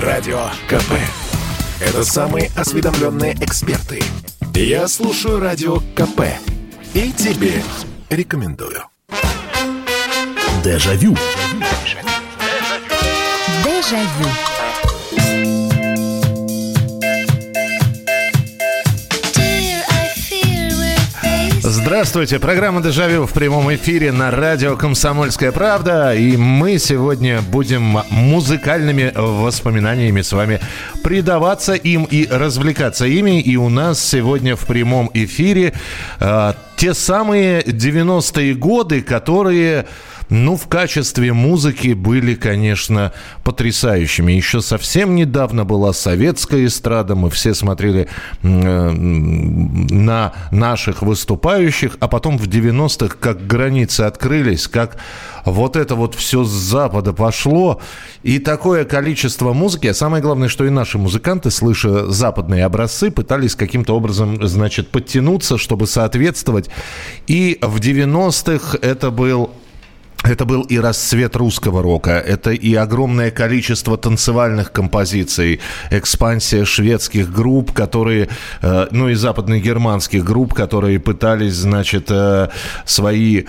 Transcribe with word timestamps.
Радио 0.00 0.50
КП. 0.68 0.92
Это 1.80 2.04
самые 2.04 2.50
осведомленные 2.54 3.32
эксперты. 3.40 4.02
Я 4.54 4.88
слушаю 4.88 5.40
Радио 5.40 5.78
КП. 5.94 6.20
И 6.92 7.12
тебе 7.12 7.62
рекомендую. 8.10 8.82
Дежавю. 10.62 11.16
Дежавю. 13.64 14.55
Здравствуйте, 21.96 22.38
программа 22.38 22.82
«Дежавю» 22.82 23.24
в 23.24 23.32
прямом 23.32 23.74
эфире 23.74 24.12
на 24.12 24.30
радио 24.30 24.76
«Комсомольская 24.76 25.50
правда». 25.50 26.14
И 26.14 26.36
мы 26.36 26.76
сегодня 26.76 27.40
будем 27.40 28.00
музыкальными 28.10 29.14
воспоминаниями 29.14 30.20
с 30.20 30.30
вами 30.30 30.60
предаваться 31.02 31.72
им 31.72 32.04
и 32.04 32.28
развлекаться 32.30 33.06
ими. 33.06 33.40
И 33.40 33.56
у 33.56 33.70
нас 33.70 33.98
сегодня 33.98 34.56
в 34.56 34.66
прямом 34.66 35.10
эфире 35.14 35.72
э, 36.20 36.52
те 36.76 36.92
самые 36.92 37.62
90-е 37.62 38.54
годы, 38.54 39.00
которые 39.00 39.86
ну, 40.28 40.56
в 40.56 40.66
качестве 40.66 41.32
музыки 41.32 41.92
были, 41.92 42.34
конечно, 42.34 43.12
потрясающими. 43.44 44.32
Еще 44.32 44.60
совсем 44.60 45.14
недавно 45.14 45.64
была 45.64 45.92
советская 45.92 46.66
эстрада, 46.66 47.14
мы 47.14 47.30
все 47.30 47.54
смотрели 47.54 48.08
э, 48.42 48.90
на 48.90 50.32
наших 50.50 51.02
выступающих, 51.02 51.96
а 52.00 52.08
потом 52.08 52.38
в 52.38 52.48
90-х, 52.48 53.16
как 53.20 53.46
границы 53.46 54.02
открылись, 54.02 54.66
как 54.66 54.98
вот 55.44 55.76
это 55.76 55.94
вот 55.94 56.16
все 56.16 56.44
с 56.44 56.50
Запада 56.50 57.12
пошло, 57.12 57.80
и 58.24 58.40
такое 58.40 58.84
количество 58.84 59.52
музыки, 59.52 59.86
а 59.86 59.94
самое 59.94 60.22
главное, 60.22 60.48
что 60.48 60.64
и 60.64 60.70
наши 60.70 60.98
музыканты, 60.98 61.52
слыша 61.52 62.10
западные 62.10 62.64
образцы, 62.64 63.12
пытались 63.12 63.54
каким-то 63.54 63.94
образом, 63.94 64.44
значит, 64.46 64.88
подтянуться, 64.88 65.56
чтобы 65.56 65.86
соответствовать. 65.86 66.68
И 67.28 67.58
в 67.62 67.78
90-х 67.78 68.78
это 68.82 69.12
был 69.12 69.52
это 70.26 70.44
был 70.44 70.62
и 70.62 70.78
расцвет 70.78 71.36
русского 71.36 71.82
рока, 71.82 72.10
это 72.10 72.50
и 72.50 72.74
огромное 72.74 73.30
количество 73.30 73.96
танцевальных 73.96 74.72
композиций, 74.72 75.60
экспансия 75.90 76.64
шведских 76.64 77.32
групп, 77.32 77.72
которые, 77.72 78.28
э, 78.62 78.86
ну 78.90 79.08
и 79.08 79.14
западно-германских 79.14 80.24
групп, 80.24 80.54
которые 80.54 80.98
пытались, 80.98 81.54
значит, 81.54 82.06
э, 82.10 82.48
свои, 82.84 83.44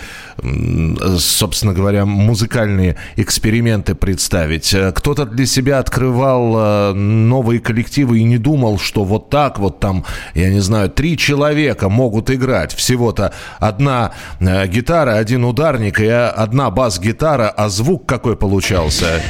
собственно 1.18 1.74
говоря, 1.74 2.06
музыкальные 2.06 2.98
эксперименты 3.16 3.96
представить. 3.96 4.74
Э, 4.74 4.92
кто-то 4.92 5.26
для 5.26 5.46
себя 5.46 5.80
открывал 5.80 6.94
новые 6.94 7.60
коллективы 7.60 8.20
и 8.20 8.24
не 8.24 8.38
думал, 8.38 8.80
что 8.80 9.04
вот 9.04 9.30
так 9.30 9.60
вот 9.60 9.80
там, 9.80 10.06
я 10.36 10.50
не 10.50 10.60
знаю, 10.60 10.90
три 10.90 11.18
человека 11.18 11.90
могут 11.90 12.30
играть. 12.30 12.74
Всего-то 12.74 13.34
одна 13.60 14.14
гитара, 14.40 15.16
один 15.18 15.44
ударник 15.44 16.00
и 16.00 16.08
одна 16.08 16.67
бас-гитара, 16.72 17.50
а 17.50 17.70
звук 17.70 18.08
какой 18.08 18.36
получался. 18.36 19.22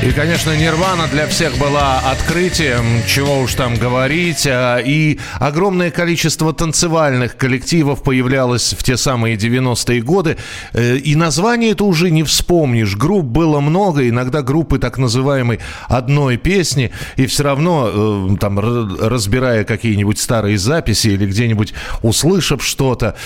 И, 0.00 0.12
конечно, 0.12 0.56
Нирвана 0.56 1.08
для 1.08 1.26
всех 1.26 1.58
была 1.58 1.98
открытием, 1.98 2.84
чего 3.08 3.40
уж 3.40 3.54
там 3.54 3.74
говорить. 3.74 4.46
А, 4.46 4.78
и 4.78 5.18
огромное 5.40 5.90
количество 5.90 6.52
танцевальных 6.52 7.36
коллективов 7.36 8.04
появлялось 8.04 8.74
в 8.78 8.84
те 8.84 8.96
самые 8.96 9.36
90-е 9.36 10.00
годы. 10.00 10.36
Э, 10.72 10.96
и 10.96 11.16
название 11.16 11.72
это 11.72 11.82
уже 11.84 12.10
не 12.10 12.22
вспомнишь. 12.22 12.96
Групп 12.96 13.24
было 13.24 13.58
много, 13.58 14.08
иногда 14.08 14.42
группы 14.42 14.78
так 14.78 14.98
называемой 14.98 15.58
одной 15.88 16.36
песни. 16.36 16.92
И 17.16 17.26
все 17.26 17.42
равно, 17.42 17.90
э, 17.92 18.36
там, 18.40 18.60
разбирая 18.60 19.64
какие-нибудь 19.64 20.20
старые 20.20 20.58
записи 20.58 21.08
или 21.08 21.26
где-нибудь 21.26 21.74
услышав 22.02 22.64
что-то, 22.64 23.16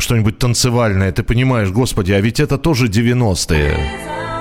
что-нибудь 0.00 0.38
танцевальное, 0.38 1.12
ты 1.12 1.22
понимаешь, 1.22 1.70
господи, 1.70 2.10
а 2.10 2.20
ведь 2.20 2.40
это 2.40 2.58
тоже 2.58 2.88
90-е. 2.88 4.35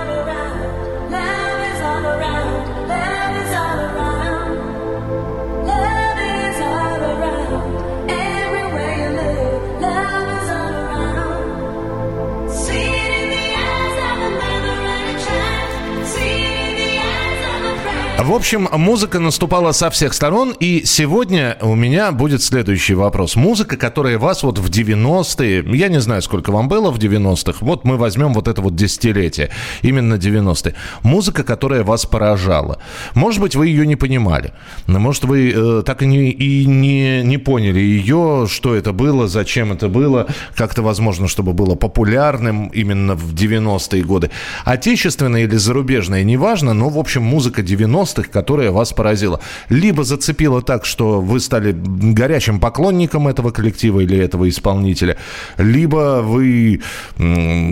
В 18.26 18.34
общем, 18.34 18.68
музыка 18.72 19.20
наступала 19.20 19.72
со 19.72 19.92
всех 19.92 20.16
сторон, 20.16 20.56
и 20.60 20.82
сегодня 20.84 21.60
у 21.62 21.76
меня 21.76 22.12
будет 22.12 22.42
следующий 22.42 22.96
вопрос. 22.96 23.36
Музыка, 23.36 23.78
которая 23.78 24.18
вас 24.18 24.42
вот 24.42 24.58
в 24.58 24.68
90-е, 24.68 25.64
я 25.78 25.90
не 25.90 26.02
знаю, 26.02 26.24
сколько 26.24 26.50
вам 26.50 26.68
было 26.68 26.90
в 26.90 26.98
90-х, 26.98 27.60
вот 27.62 27.84
мы 27.84 27.98
возьмем 27.98 28.34
вот 28.34 28.48
это 28.48 28.64
вот 28.64 28.76
десятилетие, 28.76 29.52
именно 29.84 30.16
90-е. 30.16 30.74
Музыка, 31.04 31.44
которая 31.44 31.84
вас 31.84 32.08
поражала. 32.08 32.80
Может 33.14 33.42
быть, 33.42 33.56
вы 33.56 33.68
ее 33.68 33.86
не 33.86 33.96
понимали, 33.96 34.54
может, 34.88 35.24
вы 35.26 35.54
э, 35.56 35.84
так 35.86 36.02
и, 36.02 36.08
не, 36.08 36.32
и 36.32 36.66
не, 36.66 37.22
не 37.22 37.38
поняли 37.38 37.80
ее, 37.80 38.48
что 38.50 38.74
это 38.74 38.92
было, 38.92 39.28
зачем 39.28 39.72
это 39.72 39.88
было, 39.88 40.26
как-то 40.56 40.82
возможно, 40.82 41.28
чтобы 41.28 41.54
было 41.54 41.76
популярным 41.76 42.70
именно 42.70 43.14
в 43.14 43.36
90-е 43.36 44.04
годы. 44.04 44.32
Отечественная 44.64 45.44
или 45.44 45.58
зарубежная, 45.58 46.24
неважно, 46.24 46.74
но, 46.74 46.90
в 46.90 46.98
общем, 46.98 47.22
музыка 47.22 47.62
90 47.62 48.15
90-х, 48.16 48.30
которая 48.32 48.72
вас 48.72 48.94
поразила? 48.94 49.40
Либо 49.70 50.04
зацепила 50.04 50.62
так, 50.62 50.86
что 50.86 51.22
вы 51.22 51.40
стали 51.40 51.72
горячим 51.74 52.60
поклонником 52.60 53.28
этого 53.28 53.52
коллектива 53.52 54.02
или 54.02 54.18
этого 54.18 54.50
исполнителя, 54.50 55.18
либо 55.58 56.22
вы 56.22 56.82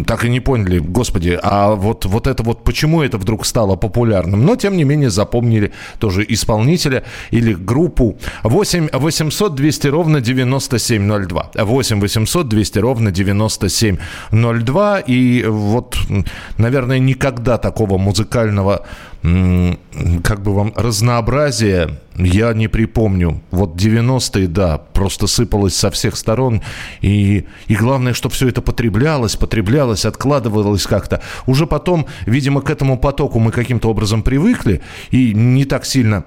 так 0.05 0.25
и 0.25 0.29
не 0.29 0.39
поняли, 0.39 0.79
господи, 0.79 1.39
а 1.41 1.75
вот, 1.75 2.05
вот 2.05 2.27
это 2.27 2.43
вот 2.43 2.63
почему 2.63 3.01
это 3.01 3.17
вдруг 3.17 3.45
стало 3.45 3.75
популярным? 3.75 4.45
Но, 4.45 4.55
тем 4.55 4.77
не 4.77 4.83
менее, 4.83 5.09
запомнили 5.09 5.71
тоже 5.99 6.25
исполнителя 6.27 7.03
или 7.31 7.53
группу. 7.53 8.17
8 8.43 8.89
800 8.93 9.55
200 9.55 9.87
ровно 9.87 10.21
9702. 10.21 11.51
8 11.55 11.99
800 11.99 12.47
200 12.47 12.79
ровно 12.79 13.11
9702. 13.11 14.99
И 14.99 15.45
вот, 15.47 15.97
наверное, 16.57 16.99
никогда 16.99 17.57
такого 17.57 17.97
музыкального 17.97 18.85
как 19.23 20.41
бы 20.41 20.53
вам 20.53 20.73
разнообразие 20.75 21.97
я 22.17 22.53
не 22.53 22.67
припомню. 22.67 23.41
Вот 23.51 23.75
90-е, 23.75 24.47
да, 24.47 24.77
просто 24.77 25.27
сыпалось 25.27 25.75
со 25.75 25.91
всех 25.91 26.17
сторон. 26.17 26.61
И, 26.99 27.45
и 27.67 27.75
главное, 27.75 28.13
что 28.13 28.27
все 28.27 28.49
это 28.49 28.61
потреблялось, 28.61 29.37
потреблялось, 29.37 30.05
откладывалось 30.05 30.85
как-то. 30.85 31.21
Уже 31.45 31.65
потом, 31.67 32.05
видимо, 32.25 32.61
к 32.61 32.69
этому 32.69 32.97
потоку 32.99 33.39
мы 33.39 33.51
каким-то 33.51 33.89
образом 33.89 34.23
привыкли 34.23 34.81
и 35.11 35.33
не 35.33 35.63
так 35.63 35.85
сильно 35.85 36.25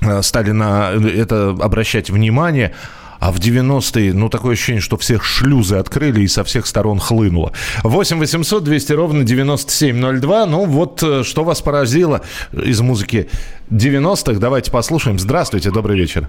э, 0.00 0.20
стали 0.22 0.50
на 0.50 0.90
это 0.90 1.50
обращать 1.50 2.10
внимание. 2.10 2.74
А 3.20 3.32
в 3.32 3.36
90-е, 3.36 4.12
ну, 4.12 4.28
такое 4.28 4.54
ощущение, 4.54 4.80
что 4.80 4.96
всех 4.96 5.24
шлюзы 5.24 5.76
открыли 5.76 6.22
и 6.22 6.28
со 6.28 6.44
всех 6.44 6.66
сторон 6.66 6.98
хлынуло. 6.98 7.52
8 7.82 8.18
800 8.18 8.64
200 8.64 8.92
ровно 8.92 9.24
9702. 9.24 10.46
Ну, 10.46 10.64
вот 10.66 11.02
э, 11.02 11.22
что 11.22 11.44
вас 11.44 11.62
поразило 11.62 12.22
из 12.52 12.80
музыки 12.80 13.28
90-х. 13.70 14.38
Давайте 14.38 14.70
послушаем. 14.70 15.18
Здравствуйте, 15.18 15.70
добрый 15.70 15.98
вечер. 15.98 16.28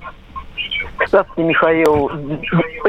Здравствуйте, 1.07 1.49
Михаил. 1.49 2.09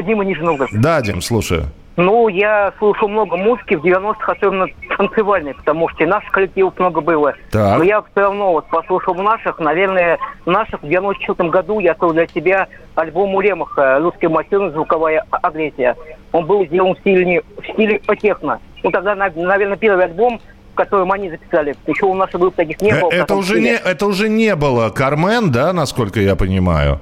Дима 0.05 0.25
Нижний. 0.25 0.57
Да, 0.73 1.01
Дим, 1.01 1.21
слушаю. 1.21 1.65
Ну, 1.97 2.29
я 2.29 2.73
слушал 2.79 3.09
много 3.09 3.35
музыки 3.35 3.75
в 3.75 3.83
90-х, 3.83 4.31
особенно 4.31 4.67
танцевальной, 4.99 5.53
потому 5.53 5.87
что 5.87 6.03
и 6.03 6.05
наших 6.05 6.29
коллективов 6.29 6.77
много 6.77 6.99
было. 6.99 7.33
Так. 7.51 7.77
Но 7.77 7.83
я 7.85 8.01
все 8.01 8.19
равно 8.19 8.51
вот 8.51 8.67
послушал 8.67 9.15
наших, 9.15 9.57
наверное, 9.57 10.19
наших 10.45 10.83
в 10.83 10.87
94 10.87 11.49
году 11.49 11.79
я 11.79 11.93
открыл 11.93 12.11
для 12.11 12.27
себя 12.27 12.67
альбом 12.95 13.33
у 13.33 13.39
Ремаха 13.39 13.99
«Русская 13.99 14.27
машина. 14.27 14.71
Звуковая 14.71 15.23
агрессия». 15.31 15.95
Он 16.33 16.45
был 16.45 16.65
сделан 16.65 16.95
в 16.95 16.99
стиле, 16.99 17.41
в 17.57 17.73
стиле 17.73 18.01
техно. 18.21 18.59
Ну, 18.83 18.91
тогда, 18.91 19.15
наверное, 19.15 19.77
первый 19.77 20.03
альбом, 20.03 20.41
в 20.73 20.75
котором 20.75 21.13
они 21.13 21.29
записали. 21.29 21.77
Еще 21.87 22.05
у 22.05 22.13
нашей 22.13 22.37
группы 22.37 22.57
таких 22.57 22.81
не 22.81 22.91
э, 22.91 22.99
было. 22.99 23.09
Это 23.09 23.35
уже 23.35 23.61
не, 23.61 23.75
это 23.75 24.05
уже 24.05 24.27
не 24.27 24.53
было 24.57 24.89
Кармен, 24.89 25.49
да, 25.49 25.71
насколько 25.71 26.19
я 26.19 26.35
понимаю? 26.35 26.99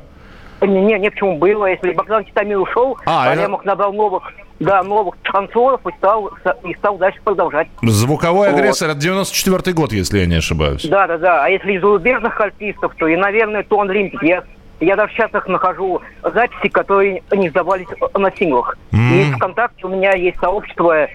Не, 0.61 0.81
не, 0.81 0.99
не 0.99 1.09
почему 1.09 1.37
было. 1.37 1.67
Если 1.67 1.91
Богдан 1.91 2.25
Титамир 2.25 2.59
ушел, 2.59 2.97
а, 3.05 3.29
Алемов 3.29 3.61
это... 3.61 3.69
набрал 3.69 3.93
новых, 3.93 4.23
да, 4.59 4.83
новых 4.83 5.15
шансонов 5.23 5.81
и 5.85 5.91
стал, 5.97 6.31
и 6.63 6.73
стал 6.75 6.97
дальше 6.97 7.19
продолжать. 7.23 7.67
Звуковой 7.81 8.49
вот. 8.49 8.59
агрессор, 8.59 8.89
это 8.89 8.99
94 8.99 9.73
год, 9.75 9.93
если 9.93 10.19
я 10.19 10.25
не 10.25 10.35
ошибаюсь. 10.35 10.85
Да, 10.85 11.07
да, 11.07 11.17
да. 11.17 11.45
А 11.45 11.49
если 11.49 11.73
из 11.73 11.81
зарубежных 11.81 12.39
артистов, 12.39 12.93
то 12.97 13.07
и, 13.07 13.15
наверное, 13.15 13.63
Тон 13.63 13.91
Лимпик. 13.91 14.23
Я 14.23 14.43
я 14.79 14.95
даже 14.95 15.11
сейчас 15.13 15.33
их 15.33 15.47
нахожу 15.47 16.01
записи, 16.21 16.69
которые 16.69 17.23
не 17.31 17.49
сдавались 17.49 17.87
на 18.13 18.31
синглах. 18.31 18.77
Mm. 18.91 19.11
И 19.11 19.31
ВКонтакте 19.33 19.87
у 19.87 19.89
меня 19.89 20.13
есть 20.13 20.39
сообщество, 20.39 21.07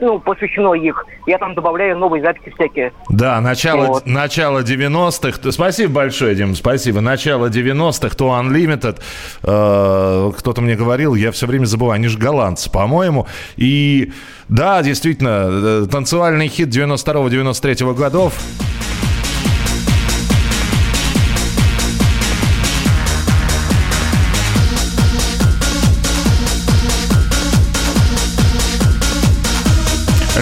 ну, 0.00 0.18
посвящено 0.20 0.74
их. 0.74 1.04
Я 1.26 1.38
там 1.38 1.54
добавляю 1.54 1.96
новые 1.96 2.22
записи 2.22 2.52
всякие. 2.54 2.92
Да, 3.08 3.40
начало, 3.40 3.86
вот. 3.86 4.06
начало 4.06 4.60
90-х. 4.60 5.50
Спасибо 5.52 5.92
большое, 5.92 6.34
Дим, 6.34 6.54
спасибо. 6.54 7.00
Начало 7.00 7.46
90-х, 7.46 8.14
то 8.16 8.38
Unlimited. 8.40 9.00
Э, 9.42 10.32
кто-то 10.36 10.60
мне 10.60 10.74
говорил, 10.74 11.14
я 11.14 11.32
все 11.32 11.46
время 11.46 11.66
забываю, 11.66 11.96
они 11.96 12.08
же 12.08 12.18
голландцы, 12.18 12.70
по-моему. 12.70 13.26
И 13.56 14.12
да, 14.48 14.82
действительно, 14.82 15.48
э, 15.48 15.86
танцевальный 15.90 16.48
хит 16.48 16.68
92-93 16.68 17.94
годов. 17.94 18.34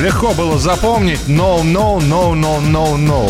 Легко 0.07 0.35
было 0.35 0.57
запомнить. 0.57 1.19
No, 1.27 1.65
no, 1.65 1.99
no, 1.99 2.33
no, 2.33 2.61
no, 2.61 2.97
no. 2.97 3.29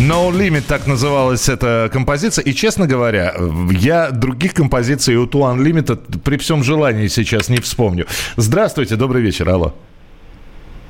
No 0.00 0.32
Limit, 0.32 0.64
так 0.66 0.88
называлась 0.88 1.48
эта 1.48 1.88
композиция. 1.92 2.42
И, 2.44 2.52
честно 2.52 2.88
говоря, 2.88 3.36
я 3.70 4.10
других 4.10 4.52
композиций 4.52 5.14
у 5.14 5.26
Two 5.26 5.42
Unlimited 5.54 6.18
при 6.24 6.38
всем 6.38 6.64
желании 6.64 7.06
сейчас 7.06 7.48
не 7.48 7.58
вспомню. 7.58 8.06
Здравствуйте, 8.36 8.96
добрый 8.96 9.22
вечер, 9.22 9.48
алло. 9.48 9.74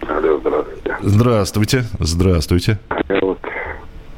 Алло, 0.01 0.41
здравствуйте. 0.41 0.97
Здравствуйте, 1.03 1.85
здравствуйте. 2.01 2.79
Я 3.11 3.21
вот 3.21 3.39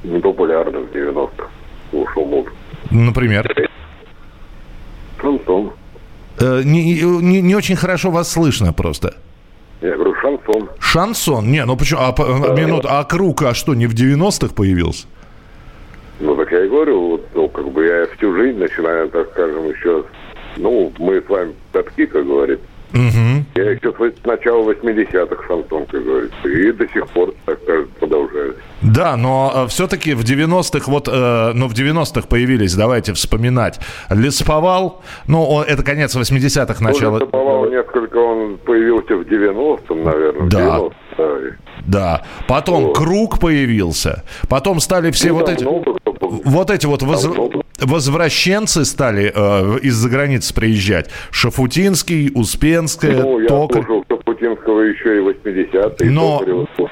непопулярный 0.04 0.84
в 0.84 0.92
90-х 0.92 1.48
слушал 1.90 2.24
музыку. 2.24 2.54
Например? 2.92 3.52
Шансон. 5.20 5.72
Э, 6.40 6.62
не, 6.64 7.02
не, 7.02 7.40
не 7.42 7.54
очень 7.54 7.76
хорошо 7.76 8.10
вас 8.10 8.30
слышно 8.32 8.72
просто. 8.72 9.14
Я 9.82 9.94
говорю, 9.94 10.14
шансон. 10.20 10.68
Шансон? 10.78 11.50
Не, 11.50 11.64
ну 11.64 11.76
почему? 11.76 12.00
А, 12.00 12.12
да, 12.12 12.54
минут, 12.54 12.84
а 12.88 13.04
круг, 13.04 13.42
а 13.42 13.54
что, 13.54 13.74
не 13.74 13.86
в 13.86 13.94
90-х 13.94 14.54
появился? 14.54 15.06
Ну, 16.18 16.36
так 16.36 16.52
я 16.52 16.64
и 16.64 16.68
говорю, 16.68 17.00
вот, 17.10 17.26
ну, 17.34 17.48
как 17.48 17.70
бы 17.70 17.86
я 17.86 18.06
всю 18.16 18.34
жизнь 18.36 18.58
начинаю, 18.58 19.08
так 19.08 19.28
скажем, 19.32 19.70
еще, 19.70 20.04
ну, 20.56 20.92
мы 20.98 21.22
с 21.22 21.28
вами 21.28 21.54
татки, 21.72 22.04
как 22.04 22.26
говорится. 22.26 22.64
Угу. 22.92 23.44
Я 23.54 23.70
еще 23.70 23.92
с 23.92 24.26
начала 24.26 24.70
80-х 24.70 25.46
шансон, 25.46 25.86
как 25.86 26.04
говорится, 26.04 26.48
и 26.48 26.72
до 26.72 26.88
сих 26.88 27.06
пор, 27.08 27.32
так 27.46 27.58
скажем, 27.62 27.88
продолжаюсь. 27.98 28.56
Да, 28.94 29.16
но 29.16 29.52
э, 29.54 29.66
все-таки 29.68 30.14
в 30.14 30.22
90-х, 30.22 30.90
вот, 30.90 31.08
э, 31.08 31.52
ну, 31.54 31.68
в 31.68 31.72
90-х 31.72 32.26
появились, 32.28 32.74
давайте 32.74 33.12
вспоминать, 33.12 33.78
Лесповал, 34.10 35.02
ну, 35.26 35.62
это 35.62 35.82
конец 35.82 36.16
80-х, 36.16 36.82
начало... 36.82 37.18
Ну, 37.18 37.24
Лесповал 37.24 37.70
несколько, 37.70 38.16
он 38.16 38.58
появился 38.58 39.16
в 39.16 39.22
90-м, 39.22 40.04
наверное, 40.04 40.48
да. 40.48 40.80
в 40.80 40.92
90 41.16 41.56
Да, 41.86 42.22
потом 42.48 42.86
вот. 42.86 42.96
Круг 42.96 43.38
появился, 43.38 44.24
потом 44.48 44.80
стали 44.80 45.10
все 45.12 45.28
ну, 45.28 45.34
вот 45.34 45.48
эти... 45.48 45.62
Много, 45.62 45.94
вот 46.20 46.70
эти 46.70 46.86
вот 46.86 47.02
воз... 47.02 47.28
возвращенцы 47.80 48.84
стали 48.84 49.32
э, 49.34 49.78
из-за 49.82 50.08
границы 50.08 50.54
приезжать. 50.54 51.10
Шафутинский, 51.30 52.30
Успенская, 52.34 53.22
ну, 53.22 53.46
Токарь. 53.46 53.84
Шафутинского 54.80 54.82
еще 54.82 55.16
и 55.16 55.20
80-е. 55.20 56.10
Но, 56.10 56.42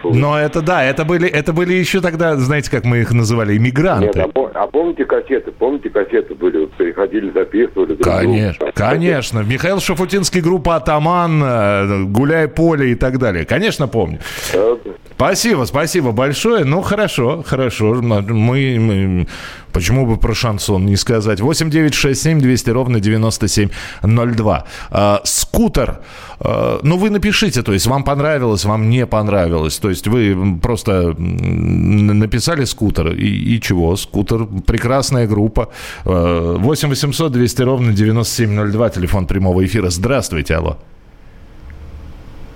но 0.05 0.39
это 0.39 0.63
да, 0.63 0.85
это 0.85 1.05
были, 1.05 1.29
это 1.29 1.53
были 1.53 1.75
еще 1.75 2.01
тогда, 2.01 2.37
знаете, 2.37 2.71
как 2.71 2.85
мы 2.85 2.99
их 2.99 3.13
называли, 3.13 3.57
иммигранты. 3.57 4.19
Нет, 4.19 4.31
а, 4.35 4.51
а 4.55 4.67
помните 4.67 5.05
кассеты? 5.05 5.51
Помните 5.53 5.91
кассеты 5.91 6.35
были? 6.35 6.59
Вот, 6.59 6.73
переходили, 6.73 7.31
записывали. 7.31 7.95
Друг 7.95 8.03
конечно, 8.03 8.67
друг. 8.67 8.75
конечно. 8.75 9.41
Михаил 9.41 9.81
Шафутинский, 9.81 10.41
группа 10.41 10.77
«Атаман», 10.77 11.43
э, 11.43 12.05
«Гуляй 12.05 12.49
поле» 12.49 12.93
и 12.93 12.95
так 12.95 13.19
далее. 13.19 13.45
Конечно, 13.45 13.89
помню. 13.89 14.19
Да. 14.53 14.77
Спасибо, 15.17 15.65
спасибо 15.65 16.13
большое. 16.13 16.65
Ну, 16.65 16.81
хорошо, 16.81 17.43
хорошо. 17.45 17.95
Мы, 17.95 18.79
мы 18.79 19.27
Почему 19.73 20.07
бы 20.07 20.17
про 20.17 20.35
шансон 20.35 20.87
не 20.87 20.97
сказать? 20.97 21.41
8 21.41 21.71
9 21.71 21.95
6 21.95 22.23
7 22.23 22.41
200 22.41 22.71
ровно 22.71 23.01
9702. 23.01 24.65
А, 24.91 25.21
скутер. 25.25 26.01
А, 26.41 26.81
ну, 26.83 26.97
вы 26.97 27.11
напишите, 27.11 27.63
то 27.63 27.73
есть 27.73 27.87
вам 27.87 28.05
понравилось, 28.05 28.65
вам 28.65 28.91
не 28.91 29.07
понравилось. 29.07 29.79
То 29.79 29.91
есть 29.91 30.07
вы 30.07 30.59
просто 30.61 31.15
написали 31.19 32.65
скутер 32.65 33.09
и, 33.13 33.57
и 33.57 33.61
чего? 33.61 33.97
Скутер, 33.97 34.47
прекрасная 34.67 35.27
группа. 35.27 35.71
8 36.05 36.89
800 36.89 37.33
200 37.33 37.63
ровно 37.63 37.93
9702, 37.93 38.91
телефон 38.91 39.27
прямого 39.27 39.65
эфира. 39.65 39.91
Здравствуйте, 39.91 40.55
алло. 40.55 40.79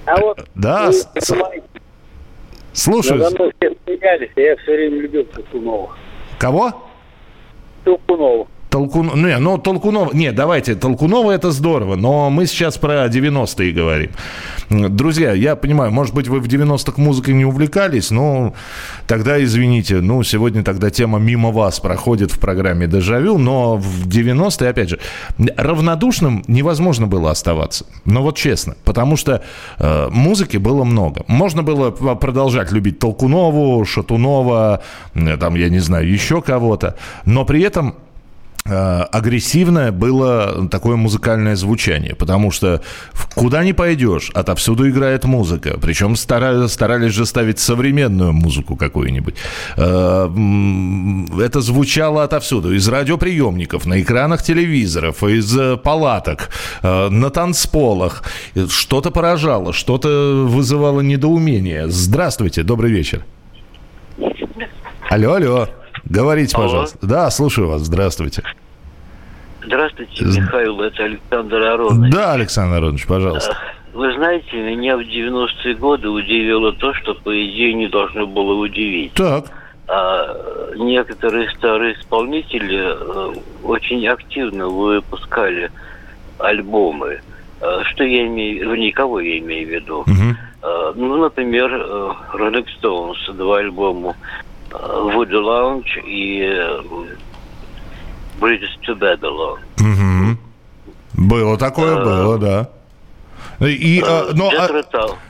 Алло. 0.04 0.34
Да, 0.54 0.90
с... 0.92 1.08
слушаю. 2.72 3.20
Надо 3.20 3.36
мной 3.36 3.52
все 3.60 3.76
смеялись, 3.84 4.30
я 4.36 4.56
все 4.56 4.72
время 4.72 5.00
любил 5.00 5.24
Кукунова. 5.24 5.96
Кого? 6.38 6.91
Толкунова. 7.84 8.46
Толкун... 8.72 9.10
Не, 9.22 9.38
ну, 9.38 9.58
Толкунова... 9.58 10.10
Нет, 10.14 10.34
давайте, 10.34 10.74
Толкунова 10.74 11.30
это 11.30 11.50
здорово, 11.50 11.94
но 11.94 12.30
мы 12.30 12.46
сейчас 12.46 12.78
про 12.78 13.04
90-е 13.06 13.70
говорим. 13.70 14.10
Друзья, 14.70 15.32
я 15.32 15.56
понимаю, 15.56 15.92
может 15.92 16.14
быть, 16.14 16.26
вы 16.26 16.40
в 16.40 16.46
90-х 16.46 16.94
музыкой 16.96 17.34
не 17.34 17.44
увлекались, 17.44 18.10
но 18.10 18.54
тогда, 19.06 19.44
извините, 19.44 20.00
ну, 20.00 20.22
сегодня 20.22 20.64
тогда 20.64 20.88
тема 20.88 21.18
мимо 21.18 21.50
вас 21.50 21.80
проходит 21.80 22.32
в 22.32 22.38
программе 22.38 22.86
«Дежавю», 22.86 23.36
но 23.36 23.76
в 23.76 24.08
90-е, 24.08 24.70
опять 24.70 24.88
же, 24.88 24.98
равнодушным 25.58 26.42
невозможно 26.48 27.06
было 27.06 27.30
оставаться. 27.30 27.84
Но 28.06 28.22
вот 28.22 28.38
честно, 28.38 28.74
потому 28.84 29.18
что 29.18 29.42
э, 29.78 30.08
музыки 30.10 30.56
было 30.56 30.84
много. 30.84 31.24
Можно 31.26 31.62
было 31.62 31.90
продолжать 31.90 32.72
любить 32.72 32.98
Толкунову, 32.98 33.84
Шатунова, 33.84 34.82
там, 35.12 35.56
я 35.56 35.68
не 35.68 35.80
знаю, 35.80 36.10
еще 36.10 36.40
кого-то, 36.40 36.96
но 37.26 37.44
при 37.44 37.60
этом 37.60 37.96
Э, 37.96 38.11
агрессивное 38.64 39.90
было 39.90 40.68
такое 40.68 40.96
музыкальное 40.96 41.56
звучание, 41.56 42.14
потому 42.14 42.50
что 42.50 42.80
куда 43.34 43.64
ни 43.64 43.72
пойдешь, 43.72 44.30
отовсюду 44.34 44.88
играет 44.88 45.24
музыка. 45.24 45.78
Причем 45.80 46.14
старались, 46.16 46.70
старались 46.70 47.12
же 47.12 47.26
ставить 47.26 47.58
современную 47.58 48.32
музыку 48.32 48.76
какую-нибудь. 48.76 49.34
Э, 49.76 50.28
это 51.40 51.60
звучало 51.60 52.22
отовсюду. 52.22 52.72
Из 52.72 52.88
радиоприемников, 52.88 53.84
на 53.84 54.00
экранах 54.00 54.42
телевизоров, 54.42 55.24
из 55.24 55.58
э, 55.58 55.76
палаток, 55.76 56.50
на 56.82 57.30
танцполах. 57.30 58.22
Что-то 58.68 59.10
поражало, 59.10 59.72
что-то 59.72 60.46
вызывало 60.46 61.00
недоумение. 61.00 61.88
Здравствуйте, 61.88 62.62
добрый 62.62 62.92
вечер. 62.92 63.24
Алло, 65.10 65.34
алло. 65.34 65.68
Говорите, 66.04 66.56
Алло. 66.56 66.66
пожалуйста. 66.66 66.98
Да, 67.02 67.30
слушаю 67.30 67.68
вас. 67.68 67.82
Здравствуйте. 67.82 68.42
Здравствуйте, 69.64 70.24
Михаил, 70.24 70.80
это 70.80 71.04
Александр 71.04 71.62
Аронович. 71.62 72.12
Да, 72.12 72.32
Александр 72.32 72.76
Аронович, 72.78 73.06
пожалуйста. 73.06 73.52
Э, 73.52 73.96
вы 73.96 74.12
знаете, 74.14 74.56
меня 74.56 74.96
в 74.96 75.00
90-е 75.00 75.74
годы 75.74 76.08
удивило 76.08 76.72
то, 76.72 76.94
что, 76.94 77.14
по 77.14 77.30
идее, 77.30 77.74
не 77.74 77.88
должно 77.88 78.26
было 78.26 78.54
удивить. 78.54 79.12
Так. 79.14 79.46
А, 79.88 80.72
некоторые 80.76 81.50
старые 81.50 81.94
исполнители 81.94 82.80
а, 82.82 83.32
очень 83.62 84.06
активно 84.08 84.68
выпускали 84.68 85.70
альбомы. 86.38 87.20
А, 87.60 87.84
что 87.84 88.02
я 88.04 88.26
имею, 88.26 88.70
в 88.70 88.76
никого 88.76 89.20
я 89.20 89.38
имею 89.38 89.68
в 89.68 89.70
виду. 89.70 89.98
Угу. 90.00 90.36
Ну, 90.94 91.16
например, 91.16 91.72
Rolling 92.34 92.68
Stones, 92.80 93.32
два 93.32 93.58
альбома 93.58 94.14
Woody 94.72 95.38
Lounge 95.38 96.04
и 96.06 96.42
Bridges 98.40 98.72
to 98.86 98.98
Babylon. 98.98 99.58
Угу. 99.80 100.38
Было 101.14 101.58
такое, 101.58 101.96
а, 101.96 102.04
было, 102.04 102.38
да. 102.38 102.68
И, 103.60 104.02
а, 104.04 104.30
но, 104.32 104.50
а, 104.50 104.68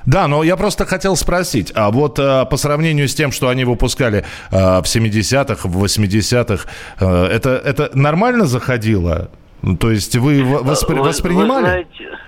да, 0.06 0.28
но 0.28 0.42
я 0.42 0.56
просто 0.56 0.86
хотел 0.86 1.16
спросить, 1.16 1.72
а 1.74 1.90
вот 1.90 2.18
а, 2.18 2.46
по 2.46 2.56
сравнению 2.56 3.08
с 3.08 3.14
тем, 3.14 3.30
что 3.30 3.48
они 3.48 3.64
выпускали 3.64 4.24
а, 4.50 4.80
в 4.80 4.86
70-х, 4.86 5.68
в 5.68 5.84
80-х, 5.84 6.68
а, 6.98 7.28
это, 7.28 7.50
это 7.50 7.90
нормально 7.94 8.46
заходило? 8.46 9.30
То 9.78 9.90
есть 9.90 10.16
вы 10.16 10.42
воспри, 10.44 10.96
вы, 10.96 11.02
воспринимали? 11.02 11.62
Вы 11.64 11.68
знаете, 11.68 12.18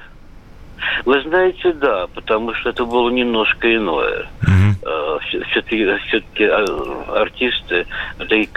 вы 1.04 1.22
знаете, 1.22 1.72
да, 1.72 2.06
потому 2.14 2.54
что 2.54 2.70
это 2.70 2.84
было 2.84 3.10
немножко 3.10 3.74
иное. 3.74 4.26
Угу. 4.42 5.20
все-таки, 5.50 5.86
все-таки 6.08 6.44
артисты, 6.44 7.86
такие, 8.18 8.48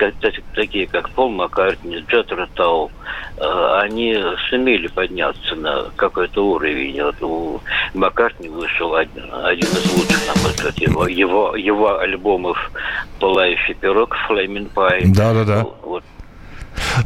такие 0.54 0.88
как 0.88 1.10
Пол 1.12 1.30
Маккартни, 1.30 2.04
Джет 2.08 2.32
Тау, 2.56 2.92
они 3.40 4.18
сумели 4.50 4.88
подняться 4.88 5.56
на 5.56 5.86
какой-то 5.96 6.46
уровень. 6.46 7.02
Вот 7.02 7.22
у 7.22 7.62
Маккартни 7.94 8.50
вышел 8.50 8.96
один, 8.96 9.24
один 9.44 9.68
из 9.68 9.94
лучших, 9.94 10.28
на 10.28 10.42
мой 10.42 10.52
взгляд, 10.52 10.78
его, 10.80 11.08
его, 11.08 11.56
его 11.56 12.00
альбомов 12.00 12.72
«Пылающий 13.20 13.74
пирог», 13.76 14.16
«Флеймин 14.28 14.68
Пай». 14.70 15.04
Да-да-да. 15.06 15.66
Вот, 15.84 16.04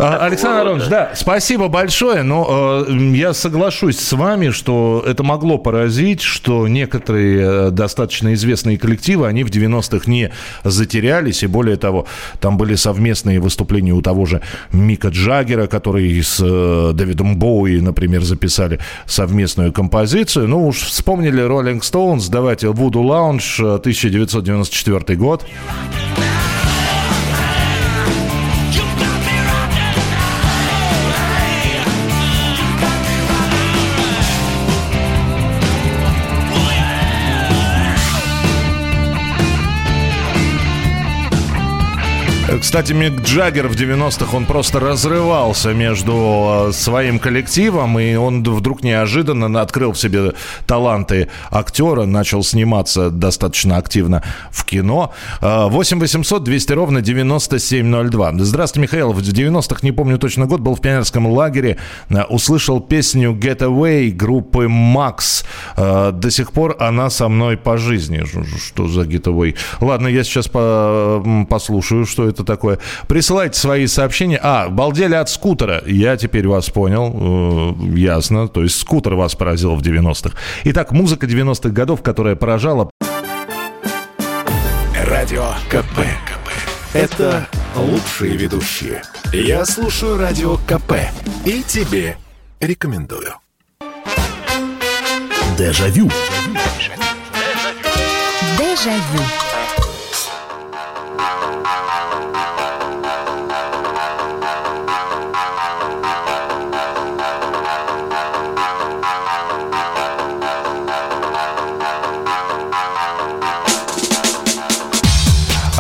Александр 0.02 0.62
Аронович, 0.62 0.88
да, 0.90 1.12
спасибо 1.14 1.68
большое, 1.68 2.24
но 2.24 2.86
э, 2.88 2.92
я 3.14 3.34
соглашусь 3.34 4.00
с 4.00 4.14
вами, 4.14 4.50
что 4.50 5.04
это 5.06 5.22
могло 5.22 5.60
поразить, 5.60 6.22
что 6.22 6.68
некоторые 6.68 7.68
э, 7.68 7.70
достаточно 7.72 8.34
известные 8.34 8.80
коллективы, 8.80 9.28
они 9.28 9.44
в 9.44 9.50
90-х 9.50 10.10
не 10.10 10.32
затерялись, 10.64 11.44
и 11.44 11.48
более 11.48 11.78
того, 11.78 12.08
там 12.40 12.58
были 12.58 12.74
совместные 12.74 13.40
выступления 13.40 13.94
у 13.94 14.02
того 14.02 14.26
же 14.26 14.42
Мика 14.72 15.10
Джаггера, 15.10 15.68
который 15.68 16.22
с 16.22 16.40
э, 16.42 16.92
Дэвидом 16.96 17.38
Боуи, 17.38 17.80
например, 17.80 18.24
записали 18.24 18.80
совместную 19.06 19.72
композицию. 19.72 20.48
Ну 20.48 20.68
уж 20.68 20.78
вспомнили 20.78 21.44
Rolling 21.44 21.82
Stones, 21.82 22.28
давайте 22.30 22.68
Voodoo 22.68 23.04
Lounge, 23.04 23.76
1994 23.76 25.18
год. 25.18 25.46
Кстати, 42.60 42.92
Мик 42.92 43.22
Джаггер 43.22 43.68
в 43.70 43.76
90-х, 43.76 44.36
он 44.36 44.46
просто 44.46 44.80
разрывался 44.80 45.74
между 45.74 46.68
э, 46.70 46.72
своим 46.74 47.18
коллективом, 47.18 47.98
и 47.98 48.16
он 48.16 48.44
вдруг 48.44 48.84
неожиданно 48.84 49.62
открыл 49.62 49.94
в 49.94 50.00
себе 50.00 50.34
таланты 50.68 51.30
актера, 51.50 52.06
начал 52.06 52.44
сниматься 52.44 53.10
достаточно 53.10 53.78
активно 53.78 54.22
в 54.52 54.66
кино. 54.66 55.14
8 55.42 56.00
800 56.00 56.44
200 56.44 56.74
ровно 56.74 57.02
9702. 57.02 58.34
Здравствуйте, 58.40 58.82
Михаил. 58.82 59.14
В 59.14 59.20
90-х, 59.20 59.80
не 59.84 59.94
помню 59.94 60.18
точно 60.18 60.46
год, 60.46 60.60
был 60.60 60.76
в 60.76 60.82
пионерском 60.82 61.28
лагере, 61.28 61.78
э, 62.10 62.24
услышал 62.24 62.82
песню 62.82 63.32
Get 63.32 63.60
Away 63.60 64.12
группы 64.12 64.66
Max. 64.66 65.46
Э, 65.78 66.12
до 66.12 66.30
сих 66.30 66.52
пор 66.52 66.76
она 66.80 67.10
со 67.10 67.30
мной 67.30 67.56
по 67.56 67.78
жизни. 67.78 68.26
Что 68.58 68.88
за 68.88 69.02
Get 69.02 69.24
Away? 69.24 69.56
Ладно, 69.80 70.08
я 70.10 70.24
сейчас 70.24 70.50
по 70.50 71.24
послушаю, 71.50 72.06
что 72.06 72.28
это 72.28 72.41
такое. 72.44 72.80
Присылайте 73.08 73.60
свои 73.60 73.88
сообщения. 73.88 74.40
А, 74.42 74.70
балдели 74.70 75.16
от 75.16 75.30
скутера. 75.30 75.84
Я 75.86 76.18
теперь 76.18 76.48
вас 76.48 76.70
понял. 76.70 77.76
Э, 77.82 77.98
ясно. 77.98 78.48
То 78.48 78.64
есть 78.64 78.80
скутер 78.80 79.16
вас 79.16 79.36
поразил 79.36 79.76
в 79.76 79.82
90-х. 79.82 80.38
Итак, 80.66 80.92
музыка 80.92 81.28
90-х 81.28 81.70
годов, 81.70 82.02
которая 82.02 82.36
поражала. 82.36 82.90
Радио 85.06 85.46
КП. 85.70 86.00
КП. 86.26 86.50
Это 86.94 87.48
лучшие 87.76 88.38
ведущие. 88.38 89.02
Я 89.34 89.66
слушаю 89.66 90.18
Радио 90.18 90.58
КП. 90.58 90.94
И 91.46 91.64
тебе 91.64 92.18
рекомендую. 92.60 93.34
Дежавю. 95.58 96.10
Дежавю. 96.10 97.02
Дежавю. 98.58 99.41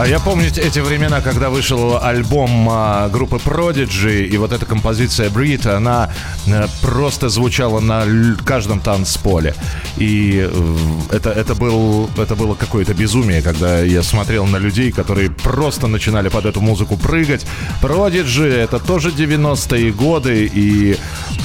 А 0.01 0.07
я 0.07 0.19
помню 0.19 0.47
эти 0.47 0.79
времена, 0.79 1.21
когда 1.21 1.51
вышел 1.51 2.03
альбом 2.03 2.67
а, 2.71 3.07
группы 3.09 3.35
Prodigy, 3.35 4.25
и 4.25 4.35
вот 4.37 4.51
эта 4.51 4.65
композиция 4.65 5.29
Breed, 5.29 5.69
она 5.69 6.11
а, 6.47 6.67
просто 6.81 7.29
звучала 7.29 7.79
на 7.79 8.03
каждом 8.43 8.79
танцполе. 8.79 9.53
И 9.97 10.49
э, 10.51 10.77
это, 11.11 11.29
это, 11.29 11.53
был, 11.53 12.09
это 12.17 12.35
было 12.35 12.55
какое-то 12.55 12.95
безумие, 12.95 13.43
когда 13.43 13.81
я 13.81 14.01
смотрел 14.01 14.47
на 14.47 14.57
людей, 14.57 14.91
которые 14.91 15.29
просто 15.29 15.85
начинали 15.85 16.29
под 16.29 16.47
эту 16.47 16.61
музыку 16.61 16.97
прыгать. 16.97 17.45
Prodigy— 17.79 18.51
это 18.51 18.79
тоже 18.79 19.09
90-е 19.09 19.91
годы, 19.91 20.49
и 20.51 20.97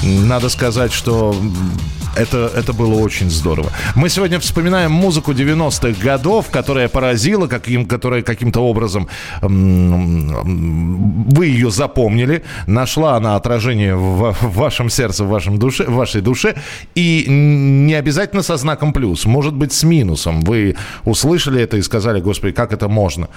надо 0.03 0.49
сказать, 0.49 0.95
что 0.95 1.37
это, 2.17 2.51
это 2.55 2.73
было 2.73 2.95
очень 2.95 3.31
здорово. 3.31 3.71
Мы 3.95 4.09
сегодня 4.09 4.41
вспоминаем 4.41 4.91
музыку 4.91 5.33
90-х 5.33 6.03
годов, 6.03 6.47
которая 6.51 6.89
поразила, 6.89 7.47
каким, 7.47 7.87
которая 7.87 8.23
каким-то 8.23 8.61
образом... 8.61 9.09
Вы 11.37 11.47
ее 11.47 11.71
запомнили. 11.71 12.43
Нашла 12.67 13.17
она 13.17 13.37
отражение 13.37 13.95
в, 13.95 14.33
в 14.33 14.55
вашем 14.55 14.89
сердце, 14.89 15.25
в, 15.25 15.29
вашем 15.29 15.59
душе, 15.59 15.85
в 15.85 15.95
вашей 15.95 16.23
душе. 16.23 16.55
И 16.95 17.27
не 17.29 17.95
обязательно 17.95 18.43
со 18.43 18.57
знаком 18.57 18.93
плюс. 18.93 19.27
Может 19.27 19.55
быть, 19.55 19.73
с 19.73 19.83
минусом. 19.83 20.41
Вы 20.41 20.77
услышали 21.05 21.61
это 21.61 21.77
и 21.77 21.83
сказали, 21.83 22.21
господи, 22.21 22.55
как 22.55 22.73
это 22.73 22.89
можно? 22.89 23.29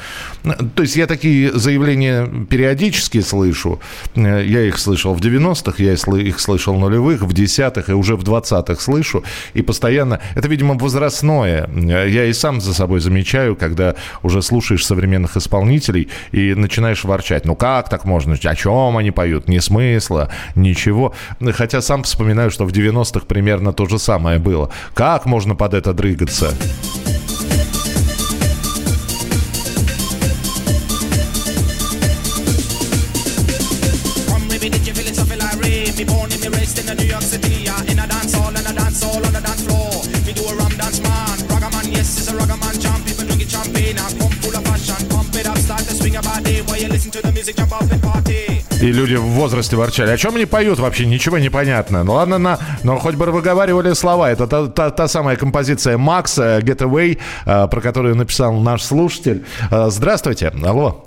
То 0.75 0.83
есть 0.83 0.95
я 0.95 1.07
такие 1.07 1.51
заявления 1.51 2.27
периодически 2.49 3.21
слышу. 3.21 3.79
Э, 4.15 4.45
я 4.45 4.61
их 4.61 4.79
слышал 4.79 5.13
в 5.13 5.19
90-х, 5.19 5.83
я 5.83 5.93
их 5.93 6.39
слышал 6.39 6.75
в 6.75 6.79
нулевых, 6.79 7.21
в 7.21 7.33
десятых 7.33 7.89
и 7.89 7.93
уже 7.93 8.15
в 8.15 8.23
двадцатых. 8.23 8.68
80-х 8.69 8.81
слышу, 8.81 9.23
и 9.53 9.61
постоянно... 9.61 10.19
Это, 10.35 10.47
видимо, 10.47 10.75
возрастное. 10.75 11.69
Я 11.73 12.25
и 12.25 12.33
сам 12.33 12.61
за 12.61 12.73
собой 12.73 12.99
замечаю, 12.99 13.55
когда 13.55 13.95
уже 14.23 14.41
слушаешь 14.41 14.85
современных 14.85 15.37
исполнителей 15.37 16.09
и 16.31 16.53
начинаешь 16.53 17.03
ворчать. 17.03 17.45
Ну 17.45 17.55
как 17.55 17.89
так 17.89 18.05
можно? 18.05 18.35
О 18.41 18.55
чем 18.55 18.97
они 18.97 19.11
поют? 19.11 19.47
Ни 19.47 19.59
смысла, 19.59 20.29
ничего. 20.55 21.13
Хотя 21.53 21.81
сам 21.81 22.03
вспоминаю, 22.03 22.51
что 22.51 22.65
в 22.65 22.71
90-х 22.71 23.25
примерно 23.25 23.73
то 23.73 23.85
же 23.85 23.99
самое 23.99 24.39
было. 24.39 24.69
Как 24.93 25.25
можно 25.25 25.55
под 25.55 25.73
это 25.73 25.93
дрыгаться? 25.93 26.53
И 48.81 48.93
люди 48.93 49.15
в 49.15 49.23
возрасте 49.23 49.75
ворчали. 49.75 50.11
О 50.11 50.17
чем 50.17 50.35
они 50.35 50.45
поют 50.45 50.79
вообще? 50.79 51.05
Ничего 51.05 51.37
не 51.37 51.49
понятно. 51.49 52.03
Ну 52.03 52.13
ладно, 52.13 52.37
на, 52.37 52.59
но 52.83 52.97
хоть 52.97 53.15
бы 53.15 53.25
выговаривали 53.25 53.93
слова. 53.93 54.31
Это 54.31 54.47
та, 54.47 54.67
та, 54.67 54.89
та 54.89 55.07
самая 55.07 55.35
композиция 55.35 55.97
Макса 55.97 56.59
Getaway, 56.59 57.19
э, 57.45 57.67
про 57.67 57.81
которую 57.81 58.15
написал 58.15 58.53
наш 58.53 58.83
слушатель. 58.83 59.43
Э, 59.69 59.89
здравствуйте. 59.89 60.53
Алло. 60.65 61.03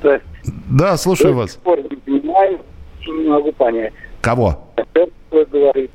Здравствуйте. 0.00 0.24
Да, 0.68 0.96
слушаю 0.96 1.30
До 1.32 1.38
вас. 1.38 1.54
Пор 1.62 1.78
не 1.78 1.96
понимаю, 1.96 2.60
не 3.06 3.28
могу 3.28 3.52
понять. 3.52 3.92
Кого? 4.20 4.68
Кто 4.74 5.44
говорит? 5.52 5.90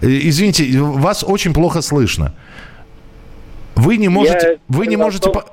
Э, 0.00 0.06
извините, 0.06 0.78
вас 0.80 1.24
очень 1.26 1.52
плохо 1.52 1.82
слышно. 1.82 2.34
Вы 3.74 3.96
не 3.96 4.08
можете, 4.08 4.48
Я 4.48 4.56
вы 4.68 4.86
не 4.86 4.96
можете, 4.96 5.30
по... 5.30 5.44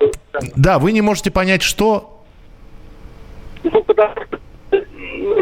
да, 0.55 0.77
вы 0.77 0.91
не 0.91 1.01
можете 1.01 1.31
понять, 1.31 1.63
что. 1.63 2.20
Ну, 3.63 3.83
потому 3.83 4.13
что 4.13 4.39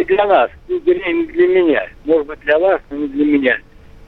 для 0.07 0.25
нас, 0.25 0.49
вернее, 0.67 1.13
не 1.13 1.25
для 1.27 1.47
меня. 1.47 1.87
Может 2.05 2.27
быть, 2.27 2.39
для 2.41 2.59
вас, 2.59 2.81
но 2.89 2.97
не 2.97 3.07
для 3.07 3.25
меня. 3.25 3.57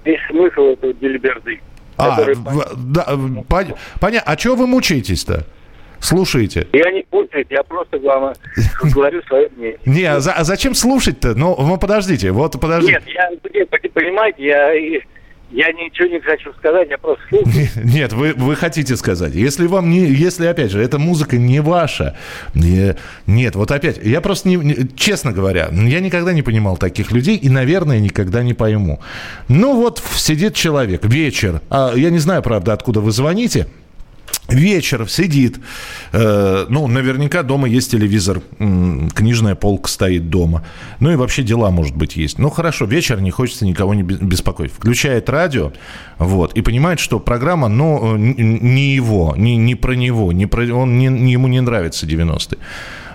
Весь 0.04 0.20
смысл 0.30 0.62
этого 0.74 0.94
дельберды. 0.94 1.62
А, 1.98 2.18
который... 2.18 2.36
да, 2.94 3.04
пон... 3.48 3.76
понятно. 4.00 4.32
А 4.32 4.36
чего 4.36 4.56
вы 4.56 4.68
мучаетесь-то? 4.68 5.46
Слушайте. 6.00 6.68
Я 6.74 6.92
не 6.92 7.04
путаю, 7.04 7.46
я 7.50 7.62
просто 7.62 8.00
вам 8.00 8.34
говорю 8.92 9.22
свое 9.24 9.50
мнение. 9.56 9.78
Не, 9.86 10.06
а, 10.06 10.20
за, 10.20 10.34
а 10.34 10.44
зачем 10.44 10.74
слушать-то? 10.74 11.36
Ну, 11.36 11.56
ну, 11.60 11.78
подождите, 11.78 12.32
вот 12.32 12.60
подождите. 12.60 12.94
Нет, 12.94 13.04
я, 13.54 13.66
понимаете, 13.94 14.44
я, 14.44 14.74
я 15.52 15.72
ничего 15.74 16.08
не 16.08 16.20
хочу 16.20 16.54
сказать, 16.54 16.90
я 16.90 16.98
просто 16.98 17.24
слушаю. 17.30 17.68
Нет, 17.84 18.14
вы, 18.14 18.34
вы 18.34 18.56
хотите 18.56 18.96
сказать. 18.96 19.34
Если 19.36 19.68
вам 19.68 19.90
не, 19.90 20.00
если, 20.00 20.46
опять 20.46 20.72
же, 20.72 20.82
эта 20.82 20.98
музыка 20.98 21.38
не 21.38 21.62
ваша, 21.62 22.18
не, 22.54 22.96
нет, 23.28 23.56
вот 23.56 23.72
опять, 23.72 24.00
я 24.02 24.22
просто, 24.22 24.50
не, 24.50 24.56
не, 24.56 24.76
честно 24.96 25.32
говоря, 25.32 25.70
я 25.72 26.00
никогда 26.00 26.34
не 26.34 26.42
понимал 26.42 26.78
таких 26.78 27.12
людей 27.12 27.38
и, 27.38 27.50
наверное, 27.50 28.00
никогда 28.00 28.44
не 28.44 28.54
пойму. 28.54 29.02
Ну 29.48 29.76
вот 29.76 30.02
сидит 30.16 30.56
человек, 30.56 31.06
вечер, 31.06 31.62
а, 31.70 31.94
я 31.96 32.10
не 32.10 32.20
знаю, 32.20 32.42
правда, 32.42 32.74
откуда 32.74 33.02
вы 33.02 33.12
звоните, 33.12 33.68
вечер 34.48 35.08
сидит, 35.10 35.60
э, 36.12 36.66
ну, 36.70 36.88
наверняка 36.88 37.44
дома 37.44 37.68
есть 37.68 37.92
телевизор, 37.92 38.42
книжная 38.58 39.56
полка 39.56 39.90
стоит 39.90 40.30
дома. 40.30 40.64
Ну 41.00 41.12
и 41.12 41.16
вообще 41.16 41.44
дела, 41.44 41.72
может 41.72 41.96
быть, 41.96 42.16
есть. 42.16 42.40
Ну 42.40 42.50
хорошо, 42.50 42.86
вечер, 42.86 43.22
не 43.22 43.32
хочется 43.32 43.66
никого 43.66 43.94
не 43.94 44.04
беспокоить. 44.04 44.72
Включает 44.72 45.30
радио, 45.30 45.72
вот, 46.18 46.54
и 46.54 46.62
понимает, 46.62 47.00
что 47.00 47.20
программа, 47.20 47.68
ну, 47.68 48.16
не 48.16 48.94
его, 48.94 49.34
не, 49.38 49.56
не 49.56 49.76
про 49.76 49.94
него, 49.94 50.32
не 50.32 50.46
про, 50.46 50.74
он 50.74 50.98
не, 50.98 51.32
ему 51.32 51.48
не 51.48 51.62
нравится 51.62 52.06
90-е. 52.06 52.60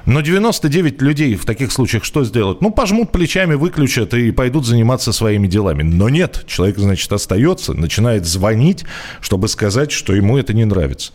Но 0.06 0.20
99 0.20 1.02
людей 1.02 1.34
в 1.34 1.44
таких 1.44 1.72
случаях 1.72 2.04
что 2.04 2.24
сделают? 2.24 2.60
Ну, 2.60 2.70
пожмут 2.70 3.10
плечами, 3.10 3.54
выключат 3.54 4.14
и 4.14 4.30
пойдут 4.30 4.64
заниматься 4.64 5.12
своими 5.12 5.48
делами. 5.48 5.82
Но 5.82 6.08
нет, 6.08 6.44
человек, 6.46 6.78
значит, 6.78 7.12
остается, 7.12 7.74
начинает 7.74 8.24
звонить, 8.24 8.84
чтобы 9.20 9.48
сказать, 9.48 9.90
что 9.90 10.14
ему 10.14 10.38
это 10.38 10.54
не 10.54 10.64
нравится. 10.64 11.12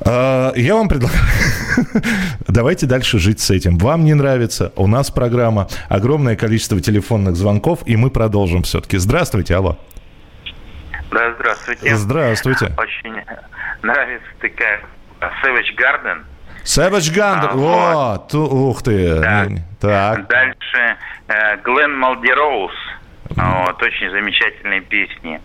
А, 0.00 0.52
я 0.54 0.76
вам 0.76 0.88
предлагаю, 0.88 1.24
давайте 2.46 2.86
дальше 2.86 3.18
жить 3.18 3.40
с 3.40 3.50
этим. 3.50 3.78
Вам 3.78 4.04
не 4.04 4.14
нравится, 4.14 4.72
у 4.76 4.86
нас 4.86 5.10
программа, 5.10 5.68
огромное 5.88 6.36
количество 6.36 6.80
телефонных 6.80 7.34
звонков, 7.34 7.80
и 7.84 7.96
мы 7.96 8.10
продолжим 8.10 8.62
все-таки. 8.62 8.98
Здравствуйте, 8.98 9.56
алло. 9.56 9.76
Да, 11.10 11.34
здравствуйте. 11.34 11.96
Здравствуйте. 11.96 12.72
Очень 12.78 13.14
нравится 13.82 14.28
такая 14.40 14.82
Savage 15.20 15.74
Garden– 15.76 16.22
Savage 16.66 17.14
Gun. 17.14 17.38
А, 17.42 17.54
вот. 17.54 18.34
ух 18.34 18.82
ты. 18.82 19.20
Да. 19.20 19.46
Так. 19.80 20.26
Дальше 20.26 20.96
э, 21.28 21.56
Глен 21.62 21.96
Малдероуз. 21.96 22.72
Вот, 23.30 23.82
очень 23.82 24.10
замечательные 24.10 24.80
песни. 24.80 25.40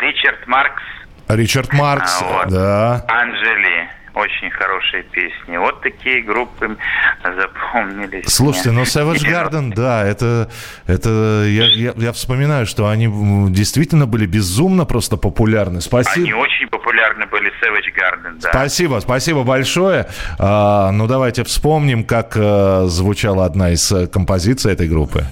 Ричард 0.00 0.46
Маркс. 0.46 0.82
Ричард 1.28 1.72
Маркс, 1.72 2.22
а, 2.22 2.24
вот. 2.24 2.48
да. 2.48 3.04
Анжели 3.08 3.88
очень 4.18 4.50
хорошие 4.50 5.02
песни. 5.04 5.56
Вот 5.56 5.80
такие 5.80 6.22
группы 6.22 6.76
запомнились. 7.22 8.24
Слушайте, 8.26 8.70
но 8.70 8.80
ну, 8.80 8.82
Savage 8.84 9.24
Garden, 9.24 9.72
да, 9.74 10.04
это, 10.04 10.50
это 10.86 11.44
я, 11.46 11.66
я, 11.66 11.92
я 11.96 12.12
вспоминаю, 12.12 12.66
что 12.66 12.88
они 12.88 13.08
действительно 13.50 14.06
были 14.06 14.26
безумно 14.26 14.84
просто 14.84 15.16
популярны. 15.16 15.80
Спасибо. 15.80 16.24
Они 16.24 16.34
очень 16.34 16.68
популярны 16.68 17.26
были, 17.26 17.50
Savage 17.62 17.92
Garden, 17.96 18.40
да. 18.40 18.50
Спасибо, 18.50 19.00
спасибо 19.00 19.44
большое. 19.44 20.06
А, 20.38 20.90
ну, 20.92 21.06
давайте 21.06 21.44
вспомним, 21.44 22.04
как 22.04 22.36
а, 22.36 22.86
звучала 22.86 23.44
одна 23.44 23.70
из 23.70 23.90
э, 23.92 24.06
композиций 24.06 24.72
этой 24.72 24.88
группы. 24.88 25.24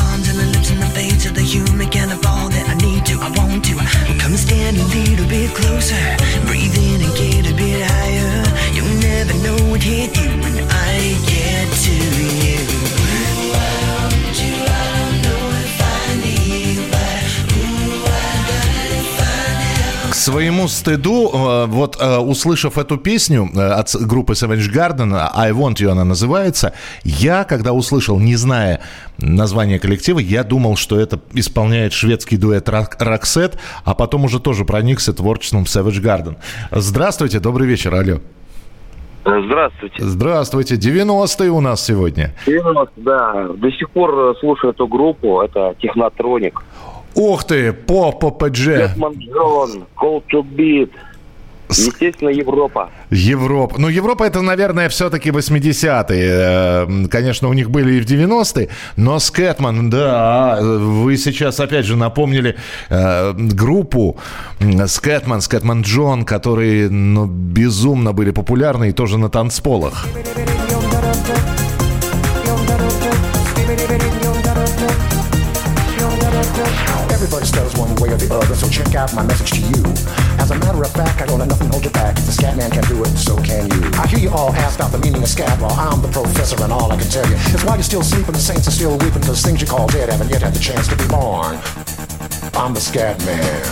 I 0.00 0.67
Yeah. 5.90 6.27
Своему 20.58 20.68
стыду, 20.68 21.30
э, 21.32 21.66
вот 21.66 21.96
э, 22.00 22.18
услышав 22.18 22.78
эту 22.78 22.96
песню 22.96 23.48
э, 23.54 23.60
от 23.60 23.94
группы 23.94 24.32
Savage 24.32 24.72
Garden, 24.72 25.14
I 25.34 25.52
Want 25.52 25.76
You 25.76 25.90
она 25.90 26.04
называется, 26.04 26.72
я, 27.04 27.44
когда 27.44 27.72
услышал, 27.72 28.18
не 28.18 28.36
зная 28.36 28.80
название 29.18 29.78
коллектива, 29.78 30.18
я 30.18 30.44
думал, 30.44 30.76
что 30.76 30.98
это 30.98 31.20
исполняет 31.34 31.92
шведский 31.92 32.36
дуэт 32.36 32.68
Роксет, 32.68 33.58
а 33.84 33.94
потом 33.94 34.24
уже 34.24 34.40
тоже 34.40 34.64
проникся 34.64 35.12
творчеством 35.12 35.64
Savage 35.64 36.02
Garden. 36.02 36.36
Здравствуйте, 36.72 37.40
добрый 37.40 37.68
вечер, 37.68 37.94
алло. 37.94 38.18
Здравствуйте. 39.24 39.96
Здравствуйте. 39.98 40.74
90-е 40.76 41.50
у 41.50 41.60
нас 41.60 41.84
сегодня. 41.84 42.32
90 42.46 42.92
да. 42.96 43.48
До 43.54 43.70
сих 43.72 43.90
пор 43.90 44.34
слушаю 44.40 44.72
эту 44.72 44.86
группу. 44.86 45.42
Это 45.42 45.74
Технотроник. 45.82 46.62
Ух 47.18 47.44
ты, 47.44 47.72
по 47.72 48.12
ППДЖ. 48.12 48.94
Джон, 48.96 49.84
Call 50.00 50.22
to 50.30 50.42
Beat. 50.42 50.90
Естественно, 51.68 52.30
Европа. 52.30 52.90
Европа. 53.10 53.74
Ну, 53.78 53.88
Европа 53.88 54.24
это, 54.24 54.40
наверное, 54.40 54.88
все-таки 54.88 55.30
80-е. 55.30 56.86
Э, 56.86 57.08
конечно, 57.10 57.48
у 57.48 57.52
них 57.52 57.70
были 57.70 57.94
и 57.94 58.00
в 58.00 58.06
90-е. 58.06 58.68
Но 58.96 59.18
Скэтман, 59.18 59.90
да, 59.90 60.60
вы 60.62 61.16
сейчас 61.16 61.60
опять 61.60 61.84
же 61.84 61.96
напомнили 61.96 62.54
э, 62.88 63.32
группу 63.32 64.16
Скэтман, 64.86 65.40
Скэтман 65.40 65.82
Джон, 65.82 66.24
которые 66.24 66.88
ну, 66.88 67.26
безумно 67.26 68.12
были 68.12 68.30
популярны 68.30 68.90
и 68.90 68.92
тоже 68.92 69.18
на 69.18 69.28
танцполах. 69.28 70.06
One 78.28 78.40
way 78.40 78.44
or 78.44 78.46
the 78.46 78.52
other, 78.52 78.54
so 78.54 78.68
check 78.68 78.94
out 78.94 79.14
my 79.14 79.22
message 79.24 79.50
to 79.52 79.60
you. 79.60 79.82
As 80.38 80.50
a 80.50 80.58
matter 80.58 80.82
of 80.82 80.92
fact, 80.92 81.20
I 81.20 81.26
don't 81.26 81.38
let 81.38 81.48
nothing 81.48 81.68
hold 81.68 81.84
you 81.84 81.90
back. 81.90 82.18
If 82.18 82.26
the 82.26 82.32
scat 82.32 82.56
man 82.56 82.70
can 82.70 82.84
do 82.84 83.02
it, 83.02 83.16
so 83.16 83.36
can 83.42 83.68
you. 83.70 83.90
I 83.94 84.06
hear 84.06 84.18
you 84.18 84.30
all 84.30 84.52
ask 84.54 84.80
out 84.80 84.92
the 84.92 84.98
meaning 84.98 85.22
of 85.22 85.28
scat, 85.28 85.60
well, 85.60 85.72
I'm 85.72 86.00
the 86.02 86.08
professor, 86.08 86.62
and 86.62 86.72
all 86.72 86.92
I 86.92 86.96
can 86.96 87.08
tell 87.08 87.26
you 87.28 87.36
is 87.36 87.64
why 87.64 87.74
you're 87.74 87.82
still 87.82 88.02
sleeping, 88.02 88.32
the 88.32 88.40
saints 88.40 88.68
are 88.68 88.72
still 88.72 88.96
weeping, 88.98 89.22
cause 89.22 89.42
things 89.42 89.60
you 89.60 89.66
call 89.66 89.86
dead 89.88 90.08
haven't 90.08 90.30
yet 90.30 90.42
had 90.42 90.54
the 90.54 90.60
chance 90.60 90.88
to 90.88 90.96
be 90.96 91.06
born. 91.08 91.56
I'm 92.54 92.74
the 92.74 92.80
scat 92.80 93.18
man. 93.24 93.62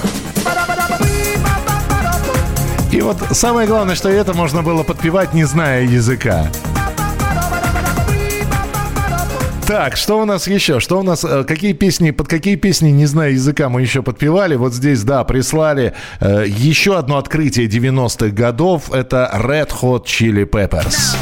И 2.92 3.01
вот 3.01 3.19
самое 3.33 3.66
главное, 3.66 3.95
что 3.95 4.09
это 4.09 4.33
можно 4.33 4.62
было 4.62 4.83
подпевать, 4.83 5.35
не 5.35 5.45
зная 5.45 5.83
языка. 5.83 6.47
Так, 9.66 9.96
что 9.96 10.20
у 10.20 10.24
нас 10.24 10.46
еще? 10.46 10.79
Что 10.79 11.00
у 11.00 11.02
нас? 11.02 11.24
Э, 11.24 11.42
какие 11.42 11.72
песни, 11.72 12.12
под 12.12 12.29
какие 12.29 12.55
песни, 12.55 12.90
не 12.90 13.07
знаю 13.07 13.33
языка, 13.33 13.68
мы 13.68 13.81
еще 13.81 14.00
подпевали? 14.00 14.55
Вот 14.55 14.72
здесь, 14.72 15.02
да, 15.02 15.24
прислали 15.24 15.92
э, 16.20 16.44
еще 16.46 16.96
одно 16.96 17.18
открытие 17.18 17.66
90-х 17.66 18.29
годов. 18.29 18.92
Это 18.92 19.29
Red 19.35 19.70
Hot 19.83 20.05
Chili 20.05 20.48
Peppers. 20.48 21.16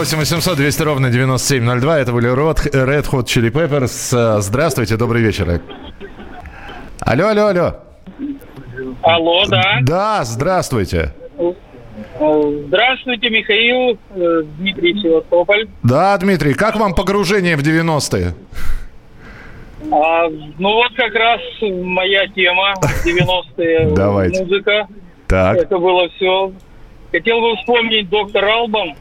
Восемь 0.00 0.16
800 0.16 0.56
200 0.56 0.82
ровно 0.82 1.10
9702. 1.10 1.98
Это 1.98 2.12
были 2.12 2.32
Red 2.32 3.10
Hot 3.10 3.24
Chili 3.26 3.50
Peppers. 3.52 4.40
Здравствуйте, 4.40 4.96
добрый 4.96 5.20
вечер. 5.20 5.60
Алло, 7.00 7.26
алло, 7.28 7.46
алло. 7.48 7.74
Алло, 9.02 9.44
да. 9.50 9.62
Да, 9.82 10.24
здравствуйте. 10.24 11.12
Здравствуйте, 12.16 13.28
Михаил, 13.28 13.98
э, 14.14 14.42
Дмитрий 14.56 14.98
Севастополь. 15.02 15.68
Да, 15.82 16.16
Дмитрий, 16.16 16.54
как 16.54 16.76
вам 16.76 16.94
погружение 16.94 17.58
в 17.58 17.60
90-е? 17.60 18.32
А, 19.92 20.28
ну 20.58 20.72
вот 20.76 20.94
как 20.96 21.14
раз 21.14 21.40
моя 21.60 22.26
тема, 22.28 22.72
90-е 23.04 23.90
Давайте. 23.94 24.44
музыка. 24.44 24.88
Так. 25.26 25.58
Это 25.58 25.76
было 25.78 26.08
все. 26.16 26.52
Хотел 27.12 27.42
бы 27.42 27.54
вспомнить 27.56 28.08
доктор 28.08 28.46
Албан. 28.46 28.94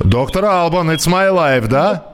Доктор 0.00 0.44
Албан, 0.44 0.90
It's 0.90 1.08
My 1.08 1.30
Life, 1.32 1.68
да? 1.68 2.04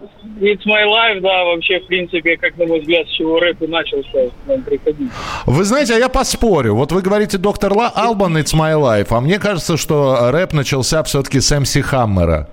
It's 0.40 0.64
My 0.66 0.84
Life, 0.86 1.20
да, 1.20 1.44
вообще, 1.44 1.80
в 1.80 1.86
принципе, 1.86 2.36
как 2.36 2.56
на 2.56 2.66
мой 2.66 2.80
взгляд, 2.80 3.06
с 3.06 3.10
чего 3.10 3.38
рэп 3.40 3.62
и 3.62 3.66
начался 3.66 4.30
нам 4.46 4.62
приходить. 4.62 5.10
Вы 5.44 5.64
знаете, 5.64 5.94
а 5.94 5.98
я 5.98 6.08
поспорю. 6.08 6.74
Вот 6.74 6.92
вы 6.92 7.02
говорите 7.02 7.36
доктор 7.36 7.72
Албан, 7.94 8.36
It's 8.38 8.54
My 8.54 8.74
Life, 8.74 9.08
а 9.10 9.20
мне 9.20 9.38
кажется, 9.38 9.76
что 9.76 10.30
рэп 10.30 10.52
начался 10.52 11.02
все-таки 11.02 11.40
с 11.40 11.58
МС 11.58 11.76
Хаммера. 11.82 12.48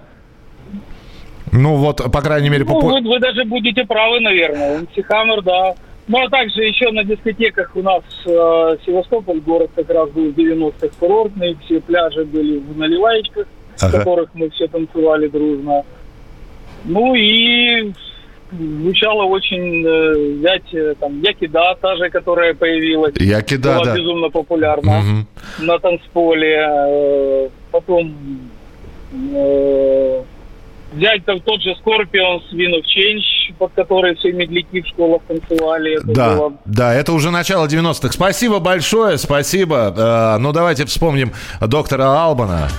Ну 1.54 1.76
вот, 1.76 2.12
по 2.12 2.22
крайней 2.22 2.50
мере... 2.50 2.66
Ну, 2.66 2.80
вы, 2.80 3.02
вы 3.02 3.20
даже 3.20 3.46
будете 3.46 3.86
правы, 3.86 4.20
наверное. 4.20 4.80
МС 4.80 5.06
Хаммер, 5.06 5.42
да. 5.44 5.76
Ну, 6.08 6.26
а 6.26 6.30
также 6.30 6.64
еще 6.64 6.92
на 6.92 7.04
дискотеках 7.04 7.72
у 7.76 7.82
нас 7.82 8.04
э, 8.26 8.78
Севастополь, 8.86 9.40
город 9.42 9.72
как 9.76 9.90
раз 9.90 10.10
был 10.12 10.32
в 10.32 10.36
90-х 10.38 10.88
курортный, 11.00 11.58
все 11.66 11.82
пляжи 11.82 12.24
были 12.24 12.60
в 12.60 12.78
наливаечках 12.78 13.46
ага. 13.82 13.88
в 13.88 14.00
которых 14.00 14.30
мы 14.34 14.50
все 14.50 14.68
танцевали 14.68 15.28
дружно. 15.28 15.84
Ну 16.86 17.16
и 17.16 17.92
звучало 18.52 19.24
очень 19.24 19.86
э, 19.86 20.38
взять 20.40 20.74
э, 20.74 20.96
там 21.00 21.22
Якида, 21.22 21.76
та 21.82 21.96
же, 21.98 22.10
которая 22.10 22.54
появилась. 22.54 23.14
Якида, 23.20 23.74
была 23.74 23.86
да. 23.86 23.96
безумно 23.96 24.30
популярна 24.30 25.00
Мгм. 25.02 25.28
на 25.60 25.80
танцполе. 25.80 26.66
Э, 26.70 27.50
потом 27.72 28.16
э, 29.34 30.22
взять 30.94 31.26
там 31.26 31.40
тот 31.42 31.62
же 31.62 31.72
Scorpions, 31.84 32.42
Win 32.54 32.74
of 32.76 32.84
Change, 32.86 33.54
под 33.58 33.72
который 33.74 34.16
все 34.16 34.32
медляки 34.32 34.82
в 34.82 34.88
школах 34.88 35.22
танцевали. 35.28 35.98
Это 35.98 36.08
Да, 36.08 36.36
было 36.36 36.54
да, 36.66 36.94
это 36.94 37.12
уже 37.14 37.32
начало 37.32 37.68
90-х. 37.68 38.14
Спасибо 38.14 38.60
большое, 38.60 39.18
спасибо. 39.18 39.94
Э, 39.98 40.38
ну, 40.40 40.54
давайте 40.54 40.86
вспомним 40.86 41.34
доктора 41.60 42.24
Албана. 42.24 42.70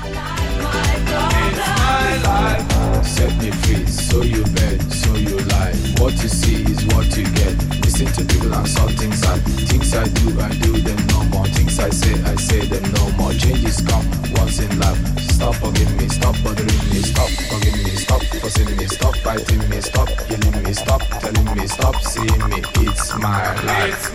Set 3.18 3.42
me 3.42 3.50
free, 3.50 3.84
so 3.86 4.22
you 4.22 4.44
bet, 4.44 4.80
so 4.92 5.12
you 5.16 5.36
lie. 5.50 5.74
What 5.98 6.12
you 6.22 6.28
see 6.28 6.62
is 6.62 6.86
what 6.94 7.16
you 7.16 7.24
get. 7.24 7.87
Listen 7.98 8.26
to 8.26 8.32
people 8.32 8.54
and 8.54 8.68
saw 8.68 8.86
things 8.86 9.24
I, 9.24 9.38
things 9.66 9.92
I 9.92 10.06
do, 10.06 10.40
I 10.40 10.50
do 10.62 10.70
them 10.86 11.06
no 11.08 11.24
more. 11.34 11.46
Things 11.46 11.80
I 11.80 11.90
say, 11.90 12.14
I 12.30 12.36
say 12.36 12.64
them 12.64 12.84
no 12.92 13.10
more. 13.18 13.32
Changes 13.32 13.80
come 13.80 14.06
once 14.38 14.60
in 14.60 14.78
life. 14.78 15.18
Stop 15.32 15.56
forgiving 15.56 15.96
me, 15.96 16.08
stop 16.08 16.36
bothering 16.44 16.90
me, 16.90 17.02
stop 17.02 17.28
forgiving 17.50 17.82
me, 17.82 17.90
stop 17.96 18.22
fussing 18.22 18.76
me, 18.76 18.86
stop 18.86 19.16
fighting 19.16 19.68
me, 19.68 19.80
stop 19.80 20.08
killing 20.28 20.62
me, 20.62 20.72
stop 20.74 21.02
telling 21.20 21.56
me, 21.56 21.66
stop 21.66 21.96
seeing 22.02 22.48
me. 22.50 22.62
It's 22.86 23.16
my 23.18 23.54
life. 23.66 24.12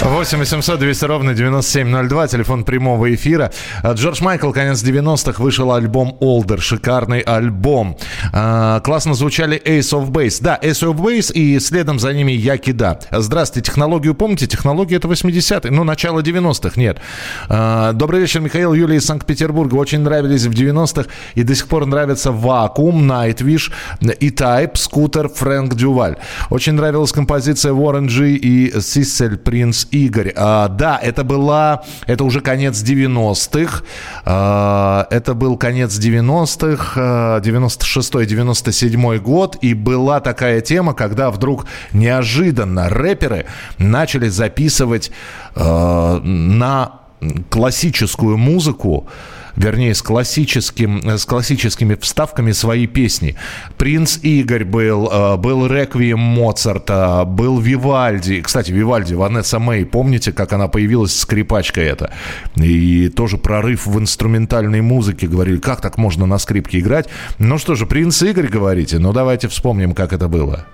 8 0.00 0.34
800 0.34 0.78
200 0.78 1.04
ровно 1.06 1.30
9702, 1.34 2.28
телефон 2.28 2.64
прямого 2.64 3.14
эфира. 3.14 3.50
А, 3.82 3.92
Джордж 3.92 4.22
Майкл, 4.22 4.50
конец 4.52 4.82
90-х, 4.82 5.42
вышел 5.42 5.72
альбом 5.72 6.16
Older, 6.20 6.60
шикарный 6.60 7.20
альбом. 7.20 7.96
А, 8.32 8.80
классно 8.80 9.14
звучали 9.14 9.60
Ace 9.64 9.92
of 9.92 10.10
Base. 10.10 10.38
Да, 10.40 10.58
Ace 10.62 10.86
of 10.86 10.96
Base 10.96 11.32
и 11.32 11.58
следом 11.60 11.98
за 11.98 12.12
ними 12.12 12.32
Якида. 12.32 13.00
Здравствуйте, 13.26 13.66
технологию 13.72 14.14
помните? 14.14 14.46
Технология 14.46 14.96
это 14.98 15.08
80-е, 15.08 15.72
ну, 15.72 15.82
начало 15.82 16.20
90-х, 16.20 16.80
нет. 16.80 17.00
А, 17.48 17.92
добрый 17.92 18.20
вечер, 18.20 18.38
Михаил, 18.38 18.72
Юлия 18.72 18.98
из 18.98 19.04
Санкт-Петербурга. 19.04 19.74
Очень 19.74 19.98
нравились 20.02 20.44
в 20.44 20.52
90-х 20.52 21.10
и 21.34 21.42
до 21.42 21.56
сих 21.56 21.66
пор 21.66 21.86
нравятся 21.86 22.30
Вакуум, 22.30 23.10
Nightwish, 23.10 23.72
и 24.20 24.30
Type, 24.30 24.76
Скутер, 24.76 25.28
Фрэнк 25.28 25.74
Дюваль. 25.74 26.18
Очень 26.50 26.74
нравилась 26.74 27.10
композиция 27.10 27.72
Warren 27.72 28.06
G 28.06 28.28
и 28.30 28.80
Сиссель 28.80 29.36
Принц 29.36 29.88
Игорь. 29.90 30.32
А, 30.36 30.68
да, 30.68 30.96
это 31.02 31.24
была, 31.24 31.82
это 32.06 32.22
уже 32.22 32.40
конец 32.40 32.80
90-х. 32.80 33.82
А, 34.24 35.08
это 35.10 35.34
был 35.34 35.56
конец 35.56 35.98
90-х, 35.98 36.92
а, 36.94 37.40
96-97 37.40 39.18
год. 39.18 39.56
И 39.62 39.74
была 39.74 40.20
такая 40.20 40.60
тема, 40.60 40.94
когда 40.94 41.32
вдруг 41.32 41.66
неожиданно 41.92 42.88
рэперы 43.16 43.46
начали 43.78 44.28
записывать 44.28 45.10
а, 45.54 46.20
на 46.20 47.00
классическую 47.48 48.36
музыку, 48.36 49.08
вернее, 49.56 49.94
с, 49.94 50.02
классическим, 50.02 51.02
с 51.08 51.24
классическими 51.24 51.94
вставками 51.94 52.52
свои 52.52 52.86
песни. 52.86 53.36
Принц 53.78 54.18
Игорь 54.22 54.64
был, 54.64 55.08
э, 55.10 55.36
был 55.38 55.66
Реквием 55.66 56.18
Моцарта, 56.18 57.24
был 57.24 57.58
Вивальди. 57.58 58.42
Кстати, 58.42 58.70
Вивальди, 58.70 59.14
Ванесса 59.14 59.58
Мэй, 59.58 59.86
помните, 59.86 60.30
как 60.32 60.52
она 60.52 60.68
появилась, 60.68 61.18
скрипачка 61.18 61.80
эта? 61.80 62.12
И 62.54 63.08
тоже 63.08 63.38
прорыв 63.38 63.86
в 63.86 63.98
инструментальной 63.98 64.82
музыке. 64.82 65.26
Говорили, 65.26 65.56
как 65.56 65.80
так 65.80 65.96
можно 65.96 66.26
на 66.26 66.38
скрипке 66.38 66.80
играть? 66.80 67.08
Ну 67.38 67.56
что 67.56 67.74
же, 67.76 67.86
Принц 67.86 68.20
Игорь, 68.22 68.48
говорите? 68.48 68.98
Ну 68.98 69.14
давайте 69.14 69.48
вспомним, 69.48 69.94
как 69.94 70.12
это 70.12 70.28
было. 70.28 70.66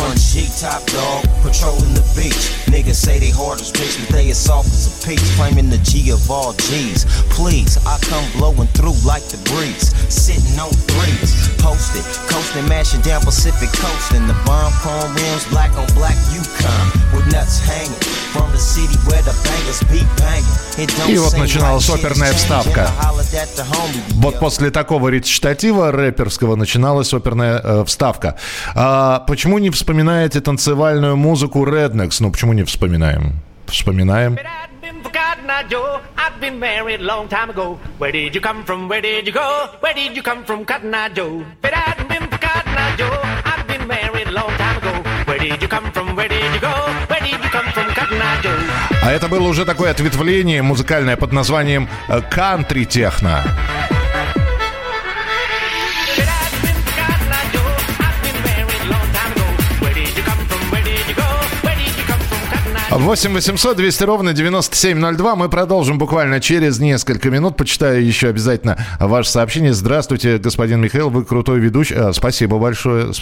One 0.00 0.16
G 0.16 0.48
top 0.56 0.80
dog, 0.88 1.28
patrolling 1.44 1.92
the 1.92 2.04
beach. 2.16 2.56
Niggas 2.72 2.96
say 2.96 3.18
they 3.18 3.30
hard 3.30 3.60
as 3.60 3.70
bitch, 3.70 4.00
but 4.00 4.08
they 4.16 4.30
as 4.30 4.38
soft 4.38 4.72
as 4.72 4.88
a 4.88 4.94
peach. 5.06 5.20
Claiming 5.36 5.68
the 5.68 5.78
G 5.84 6.10
of 6.10 6.30
all 6.30 6.52
G's. 6.54 7.04
Please, 7.28 7.76
I 7.84 7.98
come 8.00 8.24
blowing 8.32 8.68
through 8.72 8.96
like 9.04 9.28
the 9.28 9.36
breeze. 9.52 9.92
Sitting 10.08 10.56
on 10.58 10.72
threes, 10.88 11.52
posted, 11.60 12.04
coasting, 12.32 12.66
mashing 12.68 13.02
down 13.02 13.20
Pacific 13.20 13.68
coast. 13.76 14.12
And 14.12 14.24
the 14.28 14.36
bomb 14.48 14.72
chrome 14.80 15.12
rims, 15.14 15.44
black 15.52 15.76
on 15.76 15.86
black 15.92 16.16
Yukon. 16.32 16.84
With 17.12 17.27
И 21.08 21.18
вот 21.18 21.36
начиналась 21.36 21.88
оперная 21.90 22.32
вставка. 22.32 22.90
Вот 24.14 24.38
после 24.38 24.70
такого 24.70 25.08
речитатива 25.08 25.90
рэперского 25.92 26.56
начиналась 26.56 27.12
оперная 27.12 27.60
э, 27.62 27.84
вставка. 27.84 28.36
А 28.74 29.20
почему 29.20 29.58
не 29.58 29.70
вспоминаете 29.70 30.40
танцевальную 30.40 31.16
музыку 31.16 31.64
Rednex? 31.64 32.16
Ну, 32.20 32.30
почему 32.30 32.52
не 32.52 32.64
вспоминаем? 32.64 33.40
Вспоминаем. 33.66 34.38
for 35.08 35.10
Cotton 35.10 35.50
Eye 35.50 35.62
Joe. 35.68 36.00
I've 36.16 36.40
been 36.40 36.58
married 36.58 37.00
a 37.00 37.04
long 37.04 37.28
time 37.28 37.50
ago. 37.50 37.78
Where 37.98 38.12
did 38.12 38.34
you 38.34 38.40
come 38.40 38.64
from? 38.64 38.88
Where 38.88 39.00
did 39.00 39.26
you 39.26 39.32
go? 39.32 39.68
Where 39.80 39.94
did 39.94 40.16
you 40.16 40.22
come 40.22 40.44
from, 40.44 40.64
Cotton 40.64 40.94
Eye 40.94 41.08
Joe? 41.10 41.44
If 41.62 41.64
it 41.64 41.74
hadn't 41.74 42.08
been 42.08 42.28
for 42.28 42.38
Cotton 42.38 42.74
Eye 42.76 42.96
Joe, 42.96 43.20
I've 43.44 43.66
been 43.66 43.86
married 43.86 44.28
a 44.28 44.32
long 44.32 44.50
time 44.56 44.78
ago. 44.78 44.92
Where 45.26 45.38
did 45.38 45.62
you 45.62 45.68
come 45.68 45.90
from? 45.92 46.16
Where 46.16 46.28
did 46.28 46.54
you 46.54 46.60
go? 46.60 46.97
А 49.02 49.12
это 49.12 49.28
было 49.28 49.48
уже 49.48 49.64
такое 49.64 49.90
ответвление 49.90 50.62
музыкальное 50.62 51.16
под 51.16 51.32
названием 51.32 51.88
э, 52.08 52.20
кантри-техно. 52.20 53.44
8 62.98 63.32
800 63.32 63.76
200 63.76 64.02
ровно 64.04 64.32
9702. 64.32 65.36
Мы 65.36 65.48
продолжим 65.48 65.98
буквально 65.98 66.40
через 66.40 66.78
несколько 66.78 67.30
минут. 67.30 67.56
Почитаю 67.56 68.04
еще 68.04 68.28
обязательно 68.28 68.84
ваше 68.98 69.30
сообщение. 69.30 69.72
Здравствуйте, 69.72 70.38
господин 70.38 70.80
Михаил, 70.80 71.10
вы 71.10 71.24
крутой 71.24 71.60
ведущий. 71.60 71.94
А, 71.94 72.12
спасибо 72.12 72.58
большое. 72.58 73.12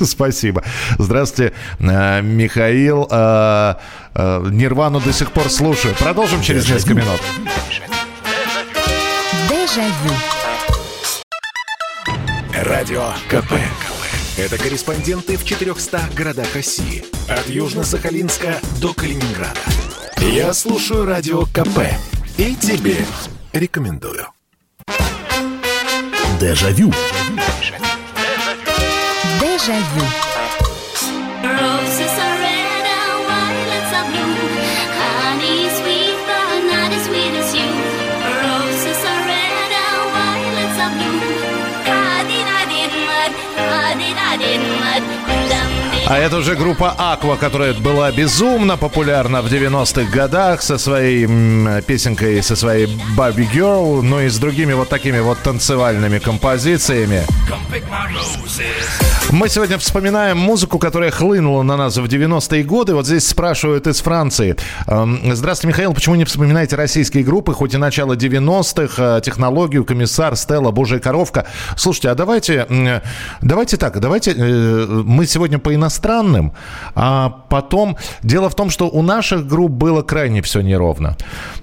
Спасибо. 0.00 0.62
Здравствуйте, 0.98 1.54
э, 1.78 2.22
Михаил. 2.22 3.06
Э, 3.10 3.74
э, 4.14 4.46
Нирвану 4.50 5.00
до 5.00 5.12
сих 5.12 5.30
пор 5.32 5.48
слушаю. 5.50 5.94
Продолжим 5.94 6.42
через 6.42 6.68
несколько 6.68 6.94
минут. 6.94 7.20
Дежавю. 9.48 10.14
Радио 12.64 13.04
КП. 13.28 13.52
Это 14.38 14.56
корреспонденты 14.56 15.36
в 15.36 15.44
400 15.44 16.10
городах 16.16 16.54
России. 16.54 17.04
От 17.28 17.46
Южно-Сахалинска 17.48 18.64
до 18.80 18.94
Калининграда. 18.94 19.60
Я 20.20 20.54
слушаю 20.54 21.04
Радио 21.04 21.42
КП. 21.46 21.80
И 22.38 22.54
тебе 22.56 22.96
рекомендую. 23.52 24.26
Дежавю. 26.40 26.92
Дежавю. 29.38 30.02
Roses 30.02 30.21
А 46.08 46.18
это 46.18 46.38
уже 46.38 46.56
группа 46.56 46.94
Aqua, 46.98 47.38
которая 47.38 47.74
была 47.74 48.10
безумно 48.10 48.76
популярна 48.76 49.40
в 49.40 49.46
90-х 49.46 50.10
годах 50.10 50.60
со 50.60 50.76
своей 50.76 51.26
песенкой, 51.82 52.42
со 52.42 52.56
своей 52.56 52.86
Barbie 53.16 53.48
Girl, 53.52 54.02
ну 54.02 54.20
и 54.20 54.28
с 54.28 54.36
другими 54.38 54.72
вот 54.72 54.88
такими 54.88 55.20
вот 55.20 55.38
танцевальными 55.38 56.18
композициями. 56.18 57.22
Мы 59.30 59.48
сегодня 59.48 59.78
вспоминаем 59.78 60.36
музыку, 60.36 60.78
которая 60.78 61.10
хлынула 61.10 61.62
на 61.62 61.76
нас 61.78 61.96
в 61.96 62.04
90-е 62.04 62.64
годы. 62.64 62.94
Вот 62.94 63.06
здесь 63.06 63.26
спрашивают 63.26 63.86
из 63.86 64.00
Франции. 64.02 64.56
Эм, 64.86 65.20
Здравствуйте, 65.34 65.68
Михаил, 65.68 65.94
почему 65.94 66.16
не 66.16 66.26
вспоминаете 66.26 66.76
российские 66.76 67.24
группы, 67.24 67.54
хоть 67.54 67.72
и 67.72 67.78
начало 67.78 68.14
90-х, 68.14 69.16
э, 69.16 69.20
технологию, 69.24 69.86
комиссар, 69.86 70.36
Стелла, 70.36 70.70
Божья 70.70 70.98
коровка? 70.98 71.46
Слушайте, 71.76 72.10
а 72.10 72.14
давайте, 72.14 72.66
м, 72.68 73.00
давайте 73.40 73.78
так, 73.78 73.98
давайте, 74.00 74.34
э, 74.36 74.86
мы 75.06 75.24
сегодня 75.26 75.58
по 75.58 75.74
иностранным 75.92 76.22
странным, 76.22 76.52
а 76.94 77.28
потом... 77.48 77.96
Дело 78.22 78.48
в 78.48 78.54
том, 78.54 78.70
что 78.70 78.88
у 78.88 79.02
наших 79.02 79.46
групп 79.46 79.70
было 79.70 80.02
крайне 80.02 80.40
все 80.40 80.62
неровно. 80.62 81.16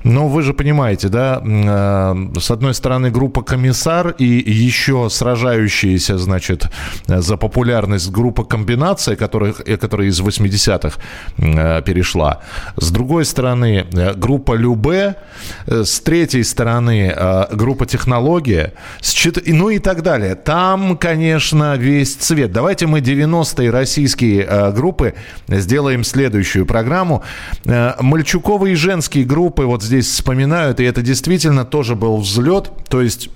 Но 0.03 0.27
вы 0.27 0.43
же 0.43 0.53
понимаете, 0.53 1.09
да, 1.09 1.41
э, 1.43 2.39
с 2.39 2.51
одной 2.51 2.73
стороны 2.73 3.11
группа 3.11 3.41
«Комиссар» 3.41 4.15
и 4.19 4.25
еще 4.65 5.09
сражающиеся, 5.09 6.17
значит, 6.17 6.69
за 7.07 7.37
популярность 7.37 8.11
группа 8.11 8.43
«Комбинация», 8.43 9.15
которая, 9.15 9.53
э, 9.65 9.77
которая 9.77 10.07
из 10.07 10.21
80-х 10.21 10.99
э, 11.37 11.81
перешла. 11.81 12.39
С 12.77 12.91
другой 12.91 13.25
стороны, 13.25 13.85
группа 14.15 14.57
«Любе», 14.57 15.15
с 15.67 15.99
третьей 15.99 16.43
стороны, 16.43 17.15
группа 17.51 17.85
«Технология», 17.85 18.73
с 19.01 19.11
чет... 19.11 19.47
ну 19.47 19.69
и 19.69 19.79
так 19.79 20.01
далее. 20.01 20.35
Там, 20.35 20.97
конечно, 20.97 21.75
весь 21.77 22.15
цвет. 22.15 22.51
Давайте 22.51 22.87
мы 22.87 22.99
90-е 22.99 23.69
российские 23.71 24.18
э, 24.21 24.71
группы 24.71 25.13
сделаем 25.47 26.03
следующую 26.03 26.65
программу. 26.65 27.23
Э, 27.65 27.93
мальчуковые 27.99 28.75
женские 28.75 29.25
группы 29.25 29.63
вот 29.63 29.83
здесь 29.83 30.07
вспоминают, 30.07 30.79
и 30.79 30.83
это 30.83 31.01
действительно 31.01 31.65
тоже 31.65 31.95
был 31.95 32.17
взлет. 32.17 32.71
То 32.89 33.01
есть 33.01 33.29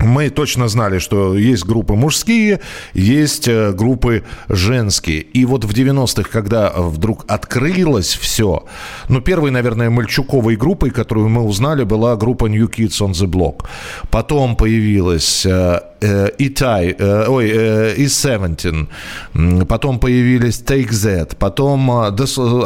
мы 0.00 0.30
точно 0.30 0.68
знали, 0.68 0.98
что 0.98 1.36
есть 1.36 1.64
группы 1.64 1.94
мужские, 1.94 2.60
есть 2.94 3.48
э, 3.48 3.72
группы 3.72 4.24
женские. 4.48 5.20
И 5.20 5.44
вот 5.44 5.64
в 5.64 5.72
90-х, 5.72 6.28
когда 6.30 6.70
вдруг 6.70 7.24
открылось 7.28 8.14
все, 8.14 8.64
ну, 9.08 9.20
первой, 9.20 9.50
наверное, 9.50 9.90
мальчуковой 9.90 10.56
группой, 10.56 10.90
которую 10.90 11.28
мы 11.28 11.42
узнали, 11.42 11.84
была 11.84 12.16
группа 12.16 12.46
New 12.46 12.68
Kids 12.68 13.00
on 13.00 13.12
the 13.12 13.26
Block. 13.26 13.66
Потом 14.10 14.56
появилась 14.56 15.44
э, 15.44 15.80
э, 16.00 16.30
Итай, 16.38 16.94
э, 16.98 17.26
ой, 17.28 17.50
э, 17.50 17.94
E17, 17.96 19.66
потом 19.66 19.98
появились 19.98 20.62
Take 20.66 20.90
That, 20.90 21.36
потом 21.38 21.90
э, 21.90 22.10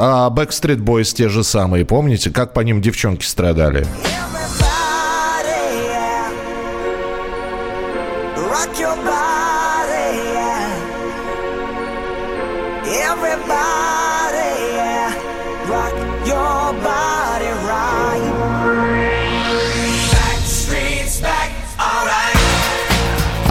а 0.00 0.30
Backstreet 0.30 0.78
Boys 0.78 1.14
те 1.14 1.28
же 1.28 1.42
самые, 1.42 1.84
помните, 1.84 2.30
как 2.30 2.52
по 2.52 2.60
ним 2.60 2.80
девчонки 2.80 3.24
страдали? 3.24 3.84
Rock 3.84 4.73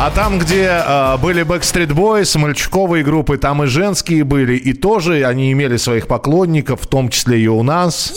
А 0.06 0.12
там, 0.12 0.38
где 0.38 0.84
э, 0.86 1.18
были 1.18 1.46
Backstreet 1.46 1.94
Boys, 1.94 2.38
мальчуковые 2.38 3.06
группы, 3.06 3.38
там 3.38 3.64
и 3.64 3.68
женские 3.68 4.26
были, 4.26 4.58
и 4.58 4.74
тоже 4.74 5.24
они 5.24 5.50
имели 5.54 5.78
своих 5.78 6.08
поклонников, 6.08 6.82
в 6.82 6.88
том 6.88 7.08
числе 7.08 7.40
и 7.40 7.48
у 7.48 7.64
нас. 7.64 8.12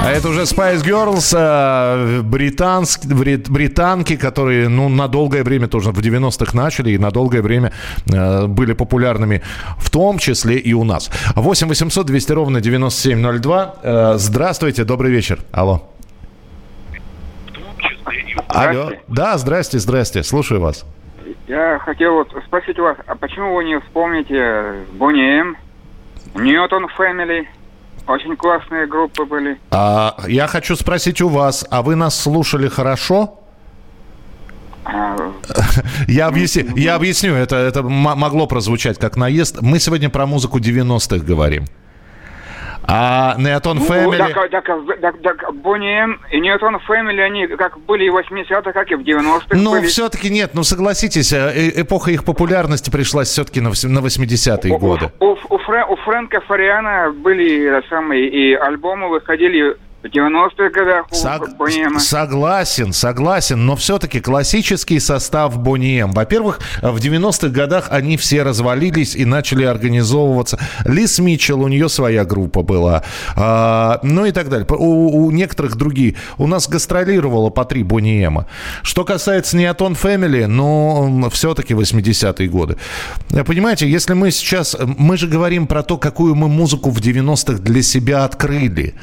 А 0.00 0.10
это 0.10 0.28
уже 0.28 0.42
Spice 0.42 0.82
Girls, 0.84 1.36
э, 1.36 2.22
британск, 2.22 3.04
брит, 3.06 3.50
британки, 3.50 4.16
которые, 4.16 4.68
ну, 4.68 4.88
на 4.88 5.08
долгое 5.08 5.42
время 5.42 5.66
тоже 5.68 5.90
в 5.90 5.98
90-х 5.98 6.56
начали 6.56 6.90
и 6.90 6.98
на 6.98 7.10
долгое 7.10 7.42
время 7.42 7.72
э, 8.10 8.46
были 8.46 8.72
популярными, 8.72 9.42
в 9.76 9.90
том 9.90 10.18
числе 10.18 10.56
и 10.56 10.72
у 10.72 10.84
нас. 10.84 11.10
8 11.34 11.68
800 11.68 12.06
200 12.06 12.32
ровно 12.32 12.60
9702. 12.60 13.74
Э, 13.82 14.14
здравствуйте, 14.16 14.84
добрый 14.84 15.10
вечер. 15.10 15.40
Алло. 15.52 15.90
Алло. 18.48 18.92
Да, 19.08 19.36
здрасте, 19.36 19.78
здрасте. 19.78 20.22
Слушаю 20.22 20.60
вас. 20.60 20.86
Я 21.48 21.78
хотел 21.84 22.14
вот 22.14 22.28
спросить 22.46 22.78
вас, 22.78 22.96
а 23.06 23.14
почему 23.16 23.54
вы 23.54 23.64
не 23.64 23.78
вспомните 23.80 24.84
Бонни 24.92 25.40
М, 25.40 25.56
Ньютон 26.34 26.88
Фэмили? 26.88 27.48
Очень 28.08 28.36
классные 28.36 28.86
группы 28.86 29.26
были. 29.26 29.60
А, 29.70 30.16
я 30.26 30.46
хочу 30.46 30.74
спросить 30.76 31.20
у 31.20 31.28
вас, 31.28 31.66
а 31.70 31.82
вы 31.82 31.94
нас 31.94 32.18
слушали 32.18 32.66
хорошо? 32.68 33.38
А, 34.84 35.14
Я 36.08 36.28
объясню, 36.28 36.74
я 36.74 36.94
объясню 36.94 37.34
это, 37.34 37.56
это 37.56 37.82
могло 37.82 38.46
прозвучать 38.46 38.98
как 38.98 39.18
наезд. 39.18 39.60
Мы 39.60 39.78
сегодня 39.78 40.08
про 40.08 40.24
музыку 40.24 40.58
90-х 40.58 41.22
говорим. 41.22 41.66
А 42.90 43.34
Неотон 43.38 43.78
ну, 43.78 43.84
Фэмили... 43.84 44.16
так, 44.16 44.50
так, 44.50 44.64
так, 45.02 45.22
так, 45.22 45.54
Бонни 45.56 45.92
М 46.04 46.20
и 46.32 46.40
Ньютон 46.40 46.78
Фэмили, 46.78 47.20
они 47.20 47.46
как 47.46 47.78
были 47.80 48.04
и 48.06 48.08
в 48.10 48.16
80-х, 48.16 48.72
как 48.72 48.90
и 48.90 48.94
в 48.94 49.00
90-х 49.00 49.44
Ну, 49.50 49.72
были. 49.72 49.86
все-таки 49.86 50.30
нет, 50.30 50.52
ну 50.54 50.62
согласитесь, 50.62 51.34
э, 51.34 51.52
э- 51.54 51.82
эпоха 51.82 52.10
их 52.10 52.24
популярности 52.24 52.88
пришлась 52.88 53.28
все-таки 53.28 53.60
на, 53.60 53.68
вось- 53.68 53.86
на 53.86 53.98
80-е 53.98 54.78
годы. 54.78 55.10
У, 55.20 55.26
у, 55.26 55.58
Фрэ- 55.58 55.84
у 55.86 55.96
Фрэнка 55.96 56.40
Фариана 56.40 57.12
были 57.12 57.78
э, 57.78 57.82
самые 57.90 58.26
и 58.26 58.54
альбомы 58.54 59.10
выходили 59.10 59.76
в 60.00 60.06
90-х 60.06 60.70
годах 60.70 61.06
Сог- 61.10 61.56
Бонни 61.56 61.84
Эма. 61.84 61.98
Согласен, 61.98 62.92
согласен, 62.92 63.66
но 63.66 63.74
все-таки 63.74 64.20
классический 64.20 65.00
состав 65.00 65.58
Бонни 65.58 66.00
М. 66.00 66.12
Во-первых, 66.12 66.60
в 66.80 66.96
90-х 66.98 67.48
годах 67.48 67.88
они 67.90 68.16
все 68.16 68.44
развалились 68.44 69.16
и 69.16 69.24
начали 69.24 69.64
организовываться. 69.64 70.56
Лис 70.84 71.18
Митчелл, 71.18 71.62
у 71.62 71.68
нее 71.68 71.88
своя 71.88 72.24
группа 72.24 72.62
была, 72.62 73.02
А, 73.34 73.98
ну 74.04 74.24
и 74.24 74.30
так 74.30 74.48
далее. 74.48 74.66
У, 74.70 75.26
у 75.26 75.30
некоторых 75.32 75.74
другие. 75.76 76.14
У 76.36 76.46
нас 76.46 76.68
гастролировало 76.68 77.50
по 77.50 77.64
три 77.64 77.82
Бонни 77.82 78.24
Эма. 78.24 78.46
Что 78.82 79.04
касается 79.04 79.56
Неотон 79.56 79.96
Фэмили, 79.96 80.44
но 80.44 81.28
все-таки 81.30 81.74
80-е 81.74 82.48
годы. 82.48 82.76
Понимаете, 83.46 83.90
если 83.90 84.14
мы 84.14 84.30
сейчас... 84.30 84.76
Мы 84.78 85.16
же 85.16 85.26
говорим 85.26 85.66
про 85.66 85.82
то, 85.82 85.98
какую 85.98 86.36
мы 86.36 86.48
музыку 86.48 86.90
в 86.90 87.00
90-х 87.00 87.58
для 87.62 87.82
себя 87.82 88.24
открыли. 88.24 88.94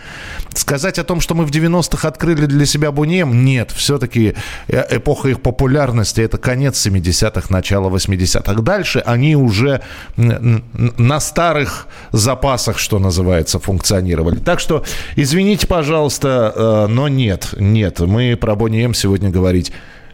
Сказать 0.53 0.84
о 0.85 1.03
том, 1.03 1.21
что 1.21 1.35
мы 1.35 1.45
в 1.45 1.51
90-х 1.51 2.07
открыли 2.07 2.45
для 2.45 2.65
себя 2.65 2.91
Бунем, 2.91 3.43
нет. 3.43 3.71
Все-таки 3.71 4.35
э- 4.67 4.97
эпоха 4.97 5.29
их 5.29 5.41
популярности– 5.41 6.21
это 6.21 6.37
конец 6.37 6.85
70-х, 6.85 7.47
начало 7.49 7.89
80-х. 7.89 8.61
Дальше 8.61 9.01
они 9.05 9.35
уже 9.35 9.81
на 10.15 11.19
старых 11.19 11.87
запасах, 12.11 12.77
что 12.77 12.99
называется, 12.99 13.59
функционировали. 13.59 14.37
Так 14.37 14.59
что, 14.59 14.83
извините, 15.15 15.67
пожалуйста, 15.67 16.53
э, 16.55 16.87
но 16.87 17.07
нет, 17.07 17.49
нет. 17.57 17.99
Мы 17.99 18.35
про 18.35 18.55
Бонни 18.55 18.85
сегодня 18.93 19.29
говорить 19.29 19.71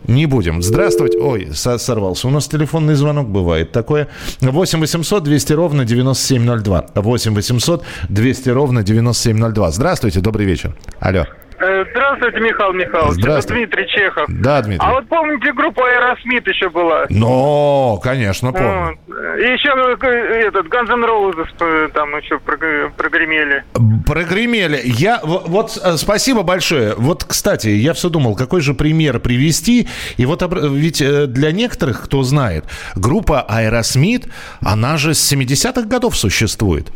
не 0.07 0.25
будем. 0.25 0.61
Здравствуйте. 0.61 1.17
Ой, 1.19 1.49
со- 1.53 1.77
сорвался. 1.77 2.27
У 2.27 2.31
нас 2.31 2.47
телефонный 2.47 2.95
звонок 2.95 3.29
бывает 3.29 3.71
такое. 3.71 4.07
8 4.41 4.79
800 4.79 5.23
200 5.23 5.53
ровно 5.53 5.85
9702. 5.85 6.85
8 6.95 7.33
800 7.35 7.83
200 8.09 8.49
ровно 8.49 8.83
9702. 8.83 9.71
Здравствуйте, 9.71 10.19
добрый 10.21 10.45
вечер. 10.45 10.75
Алло. 10.99 11.25
Э, 11.61 11.85
Здравствуйте, 11.91 12.39
Михаил 12.39 12.73
Михайлович. 12.73 13.21
Здравствуй. 13.21 13.57
Это 13.63 13.67
Дмитрий 13.67 13.87
Чехов. 13.89 14.25
Да, 14.29 14.61
Дмитрий. 14.61 14.85
А 14.87 14.93
вот 14.93 15.07
помните, 15.07 15.53
группа 15.53 15.81
Аэросмит 15.87 16.47
еще 16.47 16.69
была? 16.69 17.05
Но, 17.09 17.99
конечно, 18.03 18.51
помню. 18.51 18.97
Вот. 19.07 19.37
И 19.39 19.43
еще 19.43 19.69
э, 19.69 20.47
этот 20.47 20.67
Guns 20.67 20.91
N' 20.91 21.03
Roses 21.05 21.47
э, 21.59 21.89
там 21.93 22.17
еще 22.17 22.39
прог- 22.39 22.91
прогремели. 22.97 23.63
Прогремели. 24.05 24.81
Я 24.83 25.19
вот 25.23 25.71
спасибо 25.97 26.43
большое. 26.43 26.95
Вот, 26.95 27.23
кстати, 27.23 27.67
я 27.69 27.93
все 27.93 28.09
думал, 28.09 28.35
какой 28.35 28.61
же 28.61 28.73
пример 28.73 29.19
привести. 29.19 29.87
И 30.17 30.25
вот 30.25 30.41
ведь 30.71 31.03
для 31.33 31.51
некоторых, 31.51 32.03
кто 32.03 32.23
знает, 32.23 32.65
группа 32.95 33.41
Аэросмит, 33.41 34.27
она 34.61 34.97
же 34.97 35.13
с 35.13 35.31
70-х 35.33 35.83
годов 35.83 36.17
существует. 36.17 36.91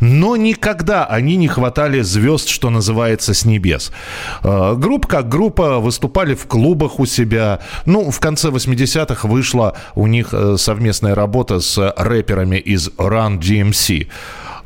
Но 0.00 0.36
никогда 0.36 1.06
они 1.06 1.36
не 1.36 1.48
хватали 1.48 2.00
звезд, 2.00 2.48
что 2.48 2.70
называется, 2.70 3.34
с 3.34 3.44
небес. 3.44 3.92
Э, 4.42 4.74
Группа 4.76 5.08
как 5.08 5.28
группа 5.28 5.78
выступали 5.78 6.34
в 6.34 6.46
клубах 6.46 7.00
у 7.00 7.06
себя. 7.06 7.60
Ну, 7.86 8.10
в 8.10 8.20
конце 8.20 8.48
80-х 8.48 9.28
вышла 9.28 9.74
у 9.94 10.06
них 10.06 10.28
э, 10.32 10.56
совместная 10.58 11.14
работа 11.14 11.60
с 11.60 11.94
рэперами 11.96 12.56
из 12.56 12.88
Run 12.90 13.38
DMC. 13.38 14.08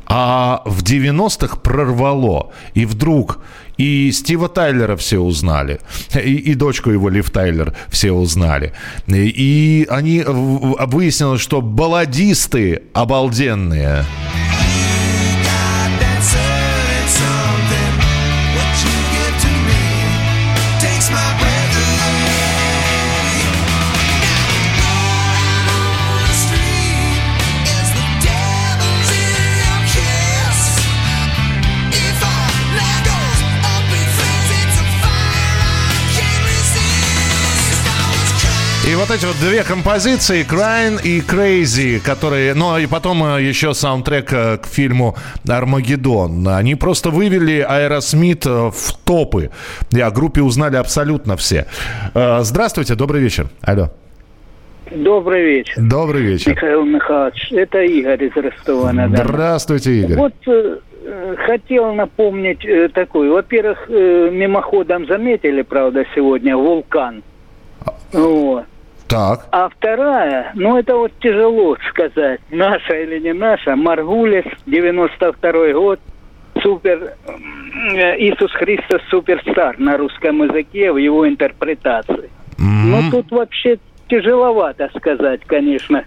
А 0.07 0.61
в 0.65 0.83
90-х 0.83 1.57
прорвало. 1.57 2.51
И 2.75 2.85
вдруг 2.85 3.39
и 3.77 4.11
Стива 4.11 4.47
Тайлера 4.47 4.95
все 4.95 5.19
узнали. 5.19 5.79
И, 6.13 6.35
и 6.35 6.53
дочку 6.53 6.91
его, 6.91 7.09
Лив 7.09 7.29
Тайлер, 7.29 7.75
все 7.89 8.11
узнали. 8.11 8.73
И, 9.07 9.27
и 9.27 9.87
они 9.89 10.23
выяснилось, 10.25 11.41
что 11.41 11.61
балладисты 11.61 12.83
обалденные. 12.93 14.05
Эти 39.15 39.25
вот 39.25 39.35
две 39.39 39.63
композиции, 39.63 40.43
Crying 40.43 40.99
и 41.01 41.21
Crazy, 41.21 42.05
которые... 42.05 42.53
Ну, 42.53 42.77
и 42.77 42.85
потом 42.85 43.23
э, 43.23 43.41
еще 43.41 43.73
саундтрек 43.73 44.33
э, 44.33 44.57
к 44.57 44.65
фильму 44.65 45.15
«Армагеддон». 45.47 46.45
Они 46.49 46.75
просто 46.75 47.11
вывели 47.11 47.59
Аэросмит 47.61 48.45
э, 48.45 48.49
в 48.49 48.93
топы. 49.05 49.51
И 49.91 50.01
о 50.01 50.11
группе 50.11 50.41
узнали 50.41 50.75
абсолютно 50.75 51.37
все. 51.37 51.65
Здравствуйте, 52.13 52.95
добрый 52.95 53.21
вечер. 53.21 53.47
Алло. 53.61 53.89
Добрый 54.91 55.45
вечер. 55.45 55.75
Добрый 55.77 56.21
вечер. 56.21 56.51
Михаил 56.51 56.83
Михайлович, 56.83 57.51
это 57.53 57.83
Игорь 57.83 58.25
из 58.25 58.35
Ростова-на-Дону. 58.35 59.23
Здравствуйте, 59.23 59.93
Игорь. 59.93 60.17
Вот 60.17 60.33
хотел 61.37 61.93
напомнить 61.93 62.65
э, 62.65 62.89
такой. 62.89 63.29
Во-первых, 63.29 63.85
э, 63.87 64.29
мимоходом 64.31 65.07
заметили, 65.07 65.61
правда, 65.61 66.03
сегодня 66.13 66.57
вулкан. 66.57 67.23
Вот. 68.11 68.65
Так. 69.07 69.45
А 69.51 69.69
вторая, 69.69 70.51
ну 70.55 70.77
это 70.77 70.95
вот 70.95 71.11
тяжело 71.19 71.77
сказать, 71.89 72.41
наша 72.49 72.93
или 72.93 73.19
не 73.19 73.33
наша, 73.33 73.75
Маргулис, 73.75 74.45
92 74.65 75.73
год, 75.73 75.99
супер, 76.61 77.13
Иисус 78.17 78.51
Христос 78.53 79.01
суперстар 79.09 79.77
на 79.77 79.97
русском 79.97 80.43
языке 80.43 80.91
в 80.91 80.97
его 80.97 81.27
интерпретации. 81.27 82.29
Ну 82.57 83.11
тут 83.11 83.31
вообще 83.31 83.77
тяжеловато 84.07 84.89
сказать, 84.95 85.41
конечно. 85.45 86.03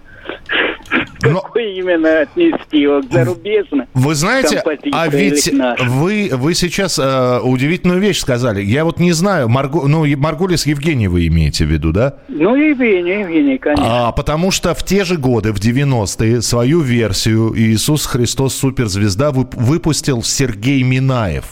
Какой 1.20 1.74
именно 1.76 2.20
отнести 2.20 2.78
его 2.78 3.02
к 3.02 3.12
зарубежным 3.12 3.86
Вы 3.94 4.14
знаете, 4.14 4.62
а 4.92 5.08
ведь 5.08 5.52
вы, 5.84 6.30
вы 6.32 6.54
сейчас 6.54 6.98
э, 6.98 7.40
удивительную 7.42 8.00
вещь 8.00 8.20
сказали. 8.20 8.62
Я 8.62 8.84
вот 8.84 9.00
не 9.00 9.12
знаю, 9.12 9.48
Маргу, 9.48 9.86
ну, 9.88 10.06
Маргулис 10.16 10.66
Евгений 10.66 11.08
вы 11.08 11.26
имеете 11.26 11.64
в 11.64 11.68
виду, 11.68 11.92
да? 11.92 12.14
Ну, 12.28 12.54
Евгений, 12.54 13.20
Евгений, 13.20 13.58
конечно. 13.58 14.08
А, 14.08 14.12
потому 14.12 14.50
что 14.50 14.74
в 14.74 14.84
те 14.84 15.04
же 15.04 15.16
годы, 15.16 15.52
в 15.52 15.58
90-е, 15.58 16.40
свою 16.40 16.80
версию 16.80 17.52
«Иисус 17.56 18.06
Христос 18.06 18.54
суперзвезда» 18.54 19.30
вып- 19.30 19.56
выпустил 19.56 20.22
Сергей 20.22 20.82
Минаев. 20.82 21.44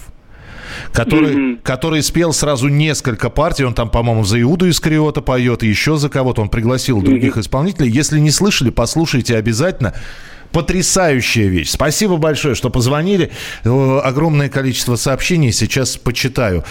Который, 0.92 1.56
который 1.62 2.02
спел 2.02 2.32
сразу 2.32 2.68
несколько 2.68 3.30
партий. 3.30 3.64
Он 3.64 3.74
там, 3.74 3.90
по-моему, 3.90 4.24
за 4.24 4.40
Иуду 4.40 4.68
Искариота 4.68 5.20
поет, 5.20 5.62
и 5.62 5.68
еще 5.68 5.96
за 5.96 6.08
кого-то. 6.08 6.42
Он 6.42 6.48
пригласил 6.48 7.02
других 7.02 7.36
исполнителей. 7.36 7.90
Если 7.90 8.18
не 8.18 8.30
слышали, 8.30 8.70
послушайте 8.70 9.36
обязательно. 9.36 9.94
Потрясающая 10.56 11.48
вещь. 11.48 11.68
Спасибо 11.68 12.16
большое, 12.16 12.54
что 12.54 12.70
позвонили. 12.70 13.30
Э, 13.64 14.00
Огромное 14.02 14.48
количество 14.48 14.96
сообщений 14.96 15.52
сейчас 15.52 15.98
почитаю. 15.98 16.64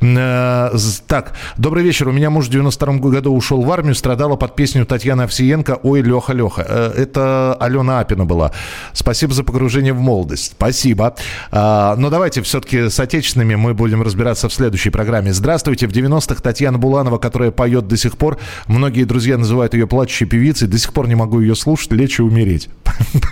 Э, 0.00 0.70
Так, 1.06 1.34
добрый 1.56 1.84
вечер. 1.84 2.08
У 2.08 2.12
меня 2.12 2.30
муж 2.30 2.46
в 2.46 2.50
92 2.50 2.94
году 3.10 3.32
ушел 3.32 3.62
в 3.62 3.70
армию, 3.70 3.94
страдала 3.94 4.34
под 4.34 4.56
песню 4.56 4.84
Татьяны 4.84 5.22
Овсиенко 5.22 5.78
«Ой, 5.84 6.02
Леха, 6.02 6.32
Леха». 6.32 6.66
Э, 6.68 6.92
Это 6.96 7.56
Алена 7.60 8.00
Апина 8.00 8.24
была. 8.24 8.50
Спасибо 8.92 9.32
за 9.32 9.44
погружение 9.44 9.92
в 9.92 10.00
молодость. 10.00 10.54
Спасибо. 10.56 11.14
А, 11.52 11.94
Но 11.94 12.10
давайте 12.10 12.42
все-таки 12.42 12.88
с 12.88 12.98
отечественными 12.98 13.54
мы 13.54 13.72
будем 13.72 14.02
разбираться 14.02 14.48
в 14.48 14.52
следующей 14.52 14.90
программе. 14.90 15.32
Здравствуйте. 15.32 15.86
В 15.86 15.92
90-х 15.92 16.42
Татьяна 16.42 16.78
Буланова, 16.78 17.18
которая 17.18 17.52
поет 17.52 17.86
до 17.86 17.96
сих 17.96 18.16
пор. 18.16 18.36
Многие 18.66 19.04
друзья 19.04 19.38
называют 19.38 19.74
ее 19.74 19.86
плачущей 19.86 20.26
певицей. 20.26 20.66
До 20.66 20.76
сих 20.76 20.92
пор 20.92 21.06
не 21.06 21.14
могу 21.14 21.38
ее 21.38 21.54
слушать, 21.54 21.92
лечь 21.92 22.18
и 22.18 22.22
умереть. 22.22 22.68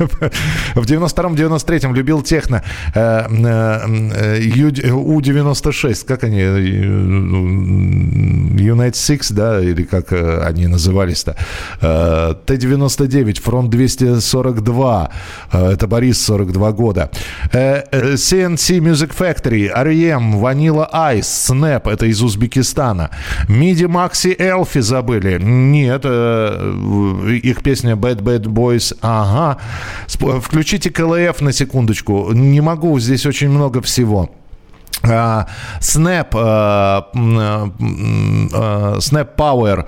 В 0.74 0.84
92-93 0.84 1.92
любил 1.94 2.22
техно. 2.22 2.62
Э, 2.94 3.26
э, 3.28 3.80
э, 4.14 4.40
Ю- 4.42 4.98
У-96, 4.98 6.04
как 6.06 6.24
они? 6.24 6.40
э, 6.40 6.58
United 8.56 8.92
Six, 8.94 9.32
да, 9.32 9.60
или 9.60 9.82
как 9.84 10.12
э, 10.12 10.40
они 10.48 10.66
назывались-то? 10.66 11.36
Э, 11.80 12.34
Т-99, 12.46 13.40
фронт 13.40 13.70
242. 13.70 15.10
Э, 15.52 15.72
Это 15.72 15.86
Борис, 15.86 16.20
42 16.24 16.72
года. 16.72 17.10
Э, 17.52 17.82
э, 17.90 18.14
CNC 18.16 18.78
Music 18.80 19.12
Factory, 19.16 19.68
R.E.M., 19.68 20.36
Vanilla 20.36 20.88
Ice, 20.92 21.22
Snap, 21.50 21.88
это 21.90 22.06
из 22.06 22.22
Узбекистана. 22.22 23.10
MIDI 23.48 23.86
Maxi 23.86 24.36
Elfi 24.36 24.80
забыли. 24.80 25.38
Нет, 25.40 26.02
э, 26.04 27.38
их 27.42 27.62
песня 27.62 27.94
Bad 27.94 28.20
Bad 28.22 28.44
Boys, 28.44 28.96
ага. 29.00 29.58
Включите 30.40 30.90
КЛФ 30.90 31.40
на 31.40 31.52
секундочку. 31.52 32.32
Не 32.32 32.60
могу, 32.60 32.98
здесь 32.98 33.26
очень 33.26 33.50
много 33.50 33.80
всего. 33.80 34.30
А, 35.02 35.46
Snap, 35.80 36.28
э, 36.34 37.02
э, 37.14 37.70
э, 38.52 38.98
Snap 38.98 39.28
Power, 39.36 39.86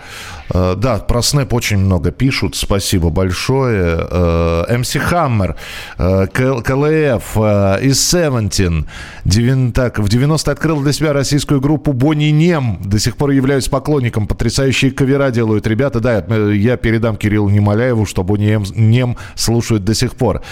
да, 0.51 0.99
про 0.99 1.21
Snap 1.21 1.49
очень 1.53 1.79
много 1.79 2.11
пишут, 2.11 2.57
спасибо 2.57 3.11
большое. 3.11 4.07
Э, 4.11 4.65
MC 4.71 5.01
Hammer, 5.11 5.55
э, 5.99 6.27
КЛФ, 6.63 7.37
э, 7.37 7.79
из 7.83 8.01
17, 8.11 8.87
Девин- 9.25 9.73
так, 9.73 9.99
в 9.99 10.09
90 10.09 10.51
открыл 10.51 10.81
для 10.81 10.93
себя 10.93 11.13
российскую 11.13 11.61
группу 11.61 11.93
Бонни 11.93 12.27
Нем, 12.31 12.79
до 12.85 12.99
сих 12.99 13.17
пор 13.17 13.31
являюсь 13.31 13.69
поклонником, 13.69 14.27
потрясающие 14.27 14.91
кавера 14.91 15.31
делают 15.31 15.67
ребята, 15.67 16.01
да, 16.01 16.25
э, 16.27 16.53
я 16.55 16.77
передам 16.77 17.17
Кириллу 17.17 17.49
Немоляеву, 17.51 18.07
что 18.07 18.23
Бонни 18.23 18.59
Нем, 18.75 19.17
слушают 19.35 19.85
до 19.85 19.95
сих 19.95 20.15
пор. 20.15 20.43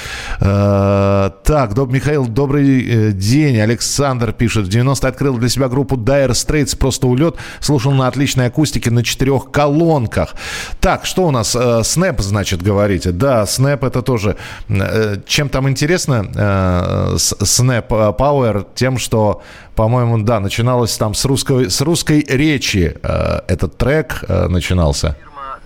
Э, 0.41 1.31
так, 1.45 1.73
доб- 1.73 1.93
Михаил, 1.93 2.27
добрый 2.27 2.87
э, 2.87 3.13
день, 3.13 3.59
Александр 3.61 4.33
пишет, 4.33 4.67
в 4.67 4.69
90 4.69 5.09
открыл 5.09 5.39
для 5.39 5.49
себя 5.49 5.69
группу 5.69 5.97
Dire 5.97 6.31
Straits, 6.31 6.77
просто 6.77 7.07
улет, 7.07 7.37
слушал 7.61 7.93
на 7.93 8.09
отличной 8.09 8.47
акустике 8.47 8.91
на 8.91 9.03
четырех 9.03 9.51
колонках. 9.87 10.35
Так, 10.81 11.07
что 11.07 11.22
у 11.27 11.31
нас? 11.31 11.55
Snap, 11.55 12.20
значит, 12.20 12.62
говорите. 12.62 13.11
Да, 13.12 13.42
Snap 13.44 13.87
это 13.87 14.03
тоже... 14.03 14.37
э, 14.68 15.16
Чем 15.27 15.49
там 15.49 15.68
интересно 15.68 16.27
э, 16.35 17.16
с- 17.18 17.33
Snap 17.35 17.87
Power? 18.16 18.66
Тем, 18.75 18.99
что, 18.99 19.42
по-моему, 19.77 20.18
да, 20.22 20.40
начиналось 20.40 20.96
там 20.96 21.14
с 21.14 21.25
русской, 21.25 21.70
с 21.70 21.81
русской 21.81 22.25
речи. 22.29 22.96
э, 23.03 23.40
Этот 23.49 23.77
трек 23.79 24.25
начинался. 24.29 25.16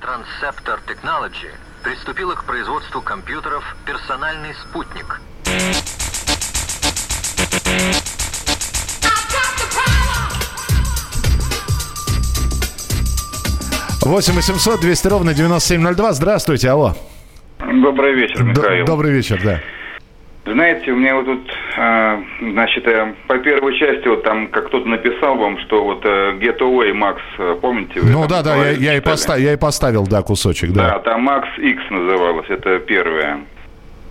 Transceptor 0.01 0.79
Technology 0.87 1.51
приступила 1.83 2.35
к 2.35 2.45
производству 2.45 3.01
компьютеров 3.03 3.65
«Персональный 3.87 4.55
спутник». 4.63 5.21
8 14.11 14.35
800 14.35 14.81
200 14.81 15.07
ровно 15.09 15.35
9702. 15.35 16.13
Здравствуйте, 16.13 16.69
алло. 16.69 16.95
Добрый 17.61 18.15
вечер, 18.15 18.43
Михаил. 18.43 18.85
Добрый 18.85 19.13
вечер, 19.13 19.41
да. 19.45 19.61
Знаете, 20.45 20.91
у 20.91 20.97
меня 20.97 21.15
вот 21.15 21.27
тут, 21.27 21.49
э, 21.79 22.17
значит, 22.41 22.89
э, 22.89 23.15
по 23.29 23.39
первой 23.39 23.79
части, 23.79 24.09
вот 24.09 24.25
там, 24.25 24.49
как 24.49 24.67
кто-то 24.67 24.89
написал 24.89 25.37
вам, 25.37 25.59
что 25.61 25.85
вот 25.85 26.05
э, 26.05 26.33
Getaway 26.41 26.93
Max, 26.93 27.19
э, 27.39 27.57
помните? 27.61 28.01
вы 28.01 28.11
Ну 28.11 28.27
да, 28.27 28.43
да, 28.43 28.57
я, 28.57 28.71
я 28.71 28.95
и 28.95 28.99
читали? 28.99 29.01
поста- 29.01 29.37
я 29.39 29.53
и 29.53 29.57
поставил, 29.57 30.07
да, 30.09 30.23
кусочек, 30.23 30.73
Да, 30.73 30.93
да. 30.95 30.99
там 31.01 31.29
Max 31.29 31.45
X 31.59 31.81
называлось, 31.91 32.47
это 32.49 32.81
первое. 32.81 33.41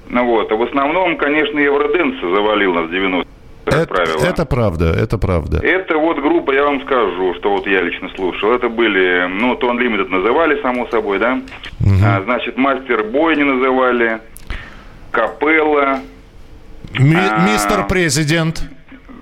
Ну 0.07 0.25
вот, 0.25 0.49
а 0.51 0.55
в 0.55 0.63
основном, 0.63 1.17
конечно, 1.17 1.59
Евроденс 1.59 2.21
завалил 2.21 2.73
нас 2.73 2.85
в 2.87 2.91
90 2.91 3.27
как 3.71 3.89
правило. 3.89 4.23
Это 4.25 4.45
правда, 4.45 4.85
это 4.91 5.17
правда. 5.17 5.59
Это 5.59 5.97
вот 5.97 6.17
группа, 6.19 6.51
я 6.51 6.63
вам 6.65 6.81
скажу, 6.81 7.33
что 7.35 7.51
вот 7.51 7.67
я 7.67 7.81
лично 7.81 8.09
слушал. 8.15 8.53
Это 8.53 8.69
были, 8.69 9.27
ну, 9.27 9.53
Tone 9.55 9.77
Limited 9.79 10.09
называли, 10.09 10.61
само 10.61 10.87
собой, 10.87 11.19
да? 11.19 11.39
А, 12.03 12.21
значит, 12.23 12.57
Мастер 12.57 13.03
Бой 13.03 13.35
не 13.35 13.43
называли, 13.43 14.19
Капелла. 15.11 15.99
Ми- 16.97 17.15
А. 17.15 17.45
Мистер 17.47 17.85
Президент. 17.87 18.63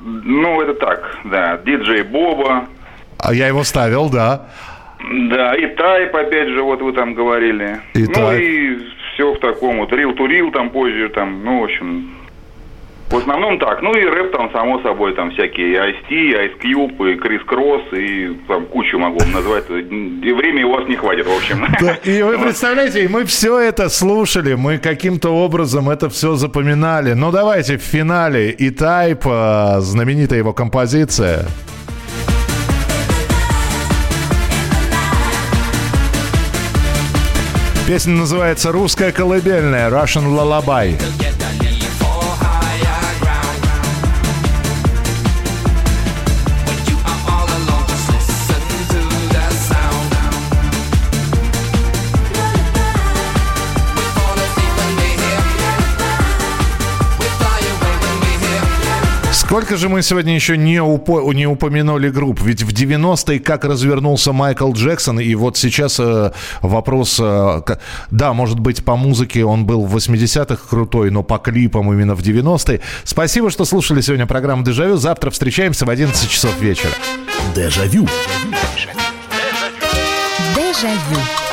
Ну, 0.04 0.62
это 0.62 0.74
так, 0.76 1.18
да. 1.26 1.58
Диджей 1.66 2.04
Боба. 2.04 2.66
А 3.20 3.34
я 3.34 3.48
его 3.48 3.64
ставил, 3.64 4.10
да. 4.10 4.48
Да, 5.30 5.56
и 5.56 5.68
Тайп, 5.76 6.16
опять 6.16 6.50
же, 6.50 6.62
вот 6.64 6.82
вы 6.82 6.92
там 6.94 7.14
говорили. 7.14 7.78
И 7.94 8.04
ну, 8.04 8.12
Type. 8.12 8.42
и 8.42 8.80
все 9.14 9.34
в 9.34 9.40
таком 9.40 9.78
вот. 9.80 9.92
Рил 9.94 10.12
to 10.12 10.28
Рил 10.28 10.52
там 10.52 10.70
позже, 10.70 11.10
там, 11.10 11.44
ну, 11.44 11.62
в 11.62 11.64
общем... 11.66 12.12
В 13.10 13.16
основном 13.16 13.58
так. 13.60 13.82
Ну 13.82 13.94
и 13.94 14.04
рэп 14.04 14.34
там, 14.34 14.52
само 14.52 14.82
собой, 14.82 15.16
там 15.16 15.32
всякие 15.32 15.78
Ice-T, 15.78 16.14
Ice 16.14 16.60
Cube, 16.62 17.14
и 17.14 17.16
Крис 17.18 17.42
Кросс, 17.46 17.82
и 17.94 18.38
там 18.48 18.66
кучу 18.66 19.00
могу 19.00 19.20
назвать. 19.34 19.64
И 19.70 20.32
времени 20.34 20.64
у 20.64 20.72
вас 20.74 20.88
не 20.90 20.96
хватит, 20.96 21.26
в 21.26 21.36
общем. 21.36 21.66
Да, 21.80 21.96
И 22.04 22.22
вы 22.22 22.38
представляете, 22.38 23.08
мы 23.08 23.24
все 23.26 23.60
это 23.60 23.88
слушали, 23.90 24.56
мы 24.56 24.78
каким-то 24.78 25.30
образом 25.30 25.90
это 25.90 26.10
все 26.10 26.36
запоминали. 26.36 27.14
Ну 27.14 27.32
давайте 27.32 27.78
в 27.78 27.82
финале 27.82 28.52
и 28.52 28.72
Тайп, 28.72 29.22
э, 29.26 29.80
знаменитая 29.80 30.40
его 30.40 30.54
композиция. 30.54 31.46
Песня 37.88 38.16
называется 38.16 38.74
«Русская 38.74 39.14
колыбельная» 39.14 39.90
Russian 39.90 40.26
Lullaby. 40.26 40.96
Сколько 59.48 59.78
же 59.78 59.88
мы 59.88 60.02
сегодня 60.02 60.36
еще 60.36 60.58
не, 60.58 60.76
упо- 60.82 61.34
не 61.34 61.48
упомянули 61.48 62.10
групп? 62.10 62.42
Ведь 62.42 62.64
в 62.64 62.68
90-е 62.74 63.40
как 63.40 63.64
развернулся 63.64 64.34
Майкл 64.34 64.74
Джексон, 64.74 65.22
и 65.22 65.34
вот 65.36 65.56
сейчас 65.56 66.02
э, 66.02 66.32
вопрос... 66.62 67.18
э, 67.18 67.62
к- 67.66 67.80
да, 68.12 68.34
может 68.34 68.60
быть, 68.60 68.84
по 68.84 68.98
музыке 68.98 69.46
он 69.46 69.66
был 69.66 69.86
в 69.86 69.96
80-х 69.96 70.60
крутой, 70.70 71.12
но 71.12 71.24
по 71.24 71.38
клипам 71.38 71.94
именно 71.94 72.14
в 72.14 72.20
90-е. 72.20 72.82
Спасибо, 73.06 73.50
что 73.50 73.64
слушали 73.64 74.02
сегодня 74.02 74.26
программу 74.26 74.66
«Дежавю». 74.66 74.98
Завтра 74.98 75.32
встречаемся 75.32 75.86
в 75.86 75.90
11 75.90 76.30
часов 76.30 76.60
вечера. 76.60 76.92
Дежавю. 77.56 78.06
Дежавю. 80.58 81.47